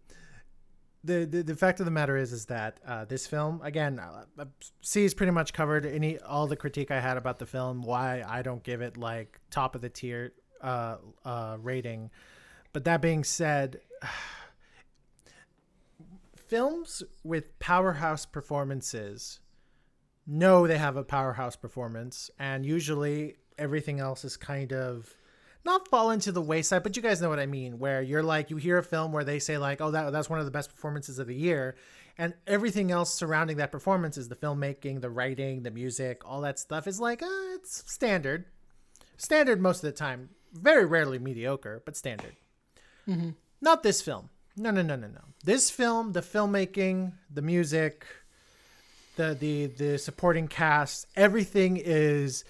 [1.05, 4.47] the, the the fact of the matter is is that uh, this film again, uh,
[4.83, 7.83] C is pretty much covered any all the critique I had about the film.
[7.83, 12.11] Why I don't give it like top of the tier uh, uh, rating.
[12.73, 13.81] But that being said,
[16.37, 19.39] films with powerhouse performances
[20.27, 25.15] know they have a powerhouse performance, and usually everything else is kind of
[25.65, 27.79] not fall into the wayside, but you guys know what I mean.
[27.79, 30.39] Where you're like, you hear a film where they say like, "Oh, that that's one
[30.39, 31.77] of the best performances of the year,"
[32.19, 36.59] and everything else surrounding that performance is the filmmaking, the writing, the music, all that
[36.59, 38.47] stuff is like, uh, it's standard,
[39.17, 40.31] standard most of the time.
[40.53, 42.37] Very rarely mediocre, but standard.
[43.61, 44.31] Not this film.
[44.57, 45.21] No, no, no, no, no.
[45.45, 48.07] This film, the filmmaking, the music,
[49.17, 52.45] the the the supporting cast, everything is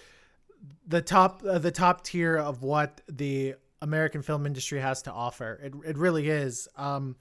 [0.87, 5.61] the top uh, the top tier of what the American film industry has to offer.
[5.63, 6.69] It it really is.
[6.77, 7.17] Um,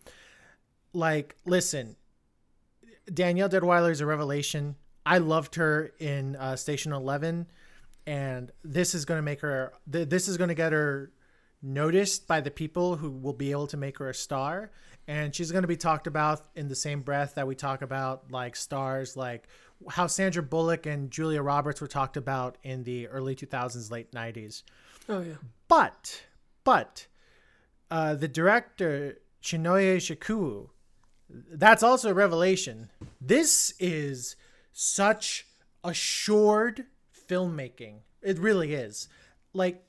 [0.93, 1.95] like, listen,
[3.13, 4.75] Danielle Deadwyler is a revelation.
[5.05, 7.47] I loved her in uh, Station Eleven,
[8.07, 9.73] and this is going to make her.
[9.91, 11.11] Th- this is going to get her
[11.61, 14.71] noticed by the people who will be able to make her a star
[15.07, 18.31] and she's going to be talked about in the same breath that we talk about
[18.31, 19.47] like stars like
[19.89, 24.63] how Sandra Bullock and Julia Roberts were talked about in the early 2000s late 90s
[25.09, 25.35] oh yeah.
[25.67, 26.23] But
[26.63, 27.07] but
[27.91, 30.69] uh, the director Chinonye Chukwu
[31.29, 32.89] that's also a revelation.
[33.19, 34.35] This is
[34.73, 35.47] such
[35.83, 36.85] assured
[37.27, 37.99] filmmaking.
[38.21, 39.07] It really is.
[39.53, 39.83] Like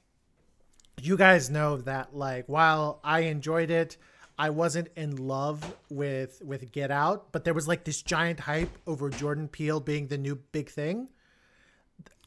[1.00, 3.96] you guys know that like while I enjoyed it,
[4.38, 8.76] I wasn't in love with with Get Out, but there was like this giant hype
[8.86, 11.08] over Jordan Peele being the new big thing.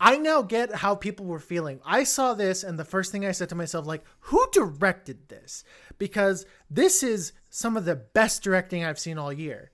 [0.01, 1.81] I now get how people were feeling.
[1.85, 5.63] I saw this and the first thing I said to myself like, who directed this?
[5.97, 9.71] Because this is some of the best directing I've seen all year.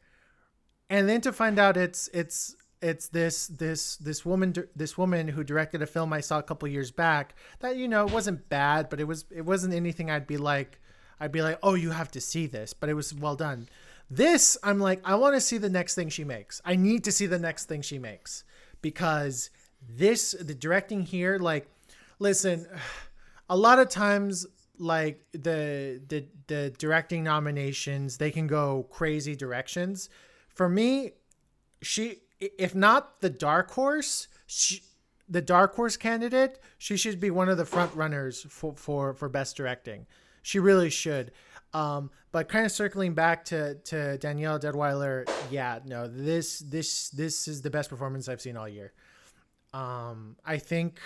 [0.89, 5.43] And then to find out it's it's it's this this this woman this woman who
[5.43, 8.99] directed a film I saw a couple years back that you know wasn't bad, but
[8.99, 10.79] it was it wasn't anything I'd be like
[11.19, 13.67] I'd be like, "Oh, you have to see this." But it was well done.
[14.09, 16.61] This I'm like, I want to see the next thing she makes.
[16.63, 18.43] I need to see the next thing she makes
[18.81, 19.49] because
[19.87, 21.67] this the directing here like
[22.19, 22.67] listen,
[23.49, 24.45] a lot of times
[24.77, 30.09] like the the the directing nominations, they can go crazy directions.
[30.49, 31.11] For me,
[31.81, 34.81] she if not the dark horse, she,
[35.27, 39.29] the dark horse candidate, she should be one of the front runners for for for
[39.29, 40.05] best directing.
[40.45, 41.31] She really should.
[41.73, 47.47] Um, but kind of circling back to to Danielle Deadwyler, yeah, no, this this this
[47.47, 48.93] is the best performance I've seen all year.
[49.73, 50.99] Um, I think.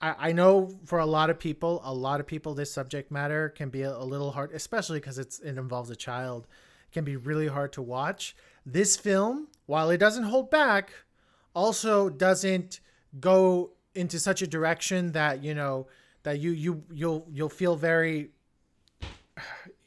[0.00, 3.48] I, I know for a lot of people, a lot of people, this subject matter
[3.48, 6.46] can be a, a little hard, especially because it's it involves a child.
[6.92, 8.36] Can be really hard to watch.
[8.64, 10.92] This film, while it doesn't hold back,
[11.54, 12.78] also doesn't
[13.18, 15.88] go into such a direction that you know
[16.22, 18.30] that you you you'll you'll feel very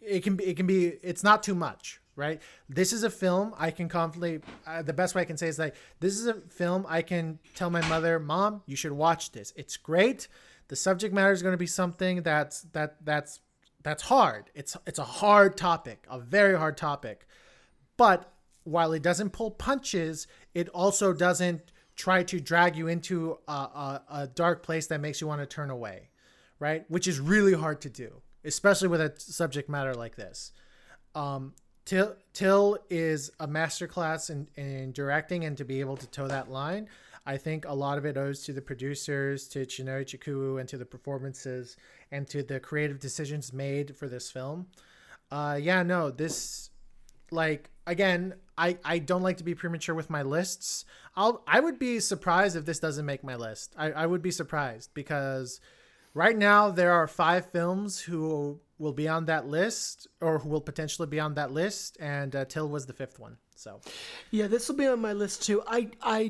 [0.01, 2.41] it can be it can be it's not too much right?
[2.69, 5.59] This is a film i can confidently uh, the best way i can say is
[5.59, 9.53] like this is a film i can tell my mother mom you should watch this.
[9.55, 10.27] It's great.
[10.67, 13.41] The subject matter is going to be something that's that that's
[13.83, 14.49] that's hard.
[14.55, 17.27] It's it's a hard topic a very hard topic.
[17.97, 18.31] But
[18.63, 24.01] while it doesn't pull punches it also doesn't try to drag you into a, a,
[24.09, 26.09] a dark place that makes you want to turn away
[26.59, 30.51] right which is really hard to do especially with a subject matter like this
[31.15, 31.53] um,
[31.85, 36.49] Till Till is a masterclass in, in directing, and to be able to toe that
[36.49, 36.89] line,
[37.27, 40.77] I think a lot of it owes to the producers, to Chinonye Chukwu, and to
[40.77, 41.77] the performances,
[42.11, 44.67] and to the creative decisions made for this film.
[45.31, 46.71] Uh, yeah, no, this,
[47.31, 50.85] like, again, I, I don't like to be premature with my lists.
[51.15, 53.75] I'll I would be surprised if this doesn't make my list.
[53.77, 55.61] I, I would be surprised because
[56.15, 60.61] right now there are five films who will be on that list or who will
[60.61, 63.37] potentially be on that list, and uh, Till was the fifth one.
[63.55, 63.79] So
[64.31, 65.61] Yeah, this will be on my list too.
[65.67, 66.29] I I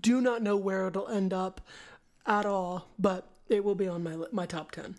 [0.00, 1.60] do not know where it'll end up
[2.26, 4.94] at all, but it will be on my my top ten.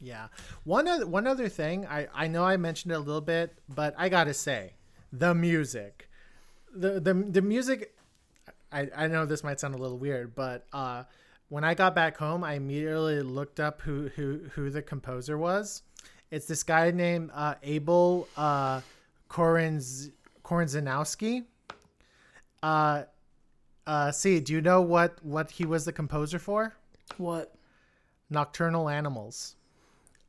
[0.00, 0.28] yeah,
[0.64, 3.94] one other one other thing I I know I mentioned it a little bit, but
[3.98, 4.72] I gotta say,
[5.12, 6.08] the music,
[6.74, 7.94] the the the music.
[8.72, 11.04] I I know this might sound a little weird, but uh,
[11.48, 15.82] when I got back home, I immediately looked up who who who the composer was.
[16.30, 18.80] It's this guy named uh, Abel uh,
[19.28, 20.10] Korenz.
[22.62, 23.04] Uh,
[23.86, 26.74] uh, C, do you know what what he was the composer for?
[27.18, 27.54] What?
[28.30, 29.56] Nocturnal Animals.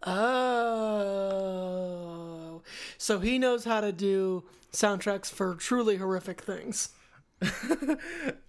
[0.04, 0.22] Oh,
[2.98, 6.90] so he knows how to do soundtracks for truly horrific things.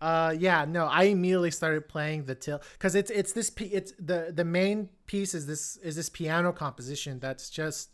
[0.01, 4.31] Uh, yeah, no, I immediately started playing the till because it's it's this it's the
[4.35, 7.91] the main piece is this is this piano composition that's just,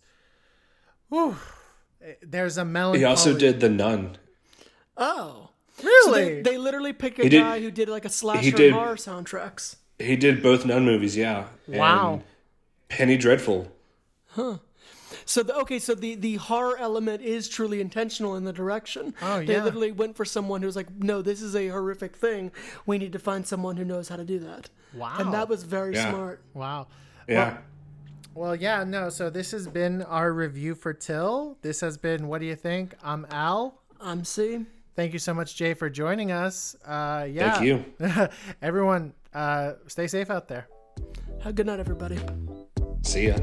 [1.09, 1.37] whew,
[2.23, 2.99] there's a melody.
[3.01, 4.19] He also did The Nun.
[4.97, 6.43] Oh, so really.
[6.43, 8.97] they, they literally pick a He did- guy who did like a slasher did- horror
[8.97, 9.77] soundtracks.
[9.99, 11.47] He did both Nun movies, yeah.
[11.67, 12.23] And Wow.
[12.89, 13.71] Penny Dreadful.
[15.25, 19.15] So the, okay, so the the horror element is truly intentional in the direction.
[19.23, 19.47] Oh, yeah.
[19.47, 22.51] They literally went for someone who's like, no, this is a horrific thing.
[22.87, 24.71] We need to find someone who knows how to do that.
[24.95, 25.17] Wow.
[25.19, 26.11] And that was very Yeah.
[26.11, 26.41] smart.
[26.55, 26.87] wow.
[27.29, 27.59] Yeah.
[28.35, 29.11] Well, yeah, no.
[29.11, 31.57] So this has been our review for Till.
[31.63, 32.29] This has been.
[32.29, 32.95] What do you think?
[33.03, 33.81] I'm Al.
[34.01, 34.65] I'm C.
[34.97, 36.75] Thank you so much, Jay, for joining us.
[36.85, 37.55] Uh, yeah.
[37.55, 38.29] Thank you.
[38.63, 40.67] Everyone, uh, stay safe out there.
[41.43, 42.19] Have a good night, everybody.
[43.03, 43.37] See ya.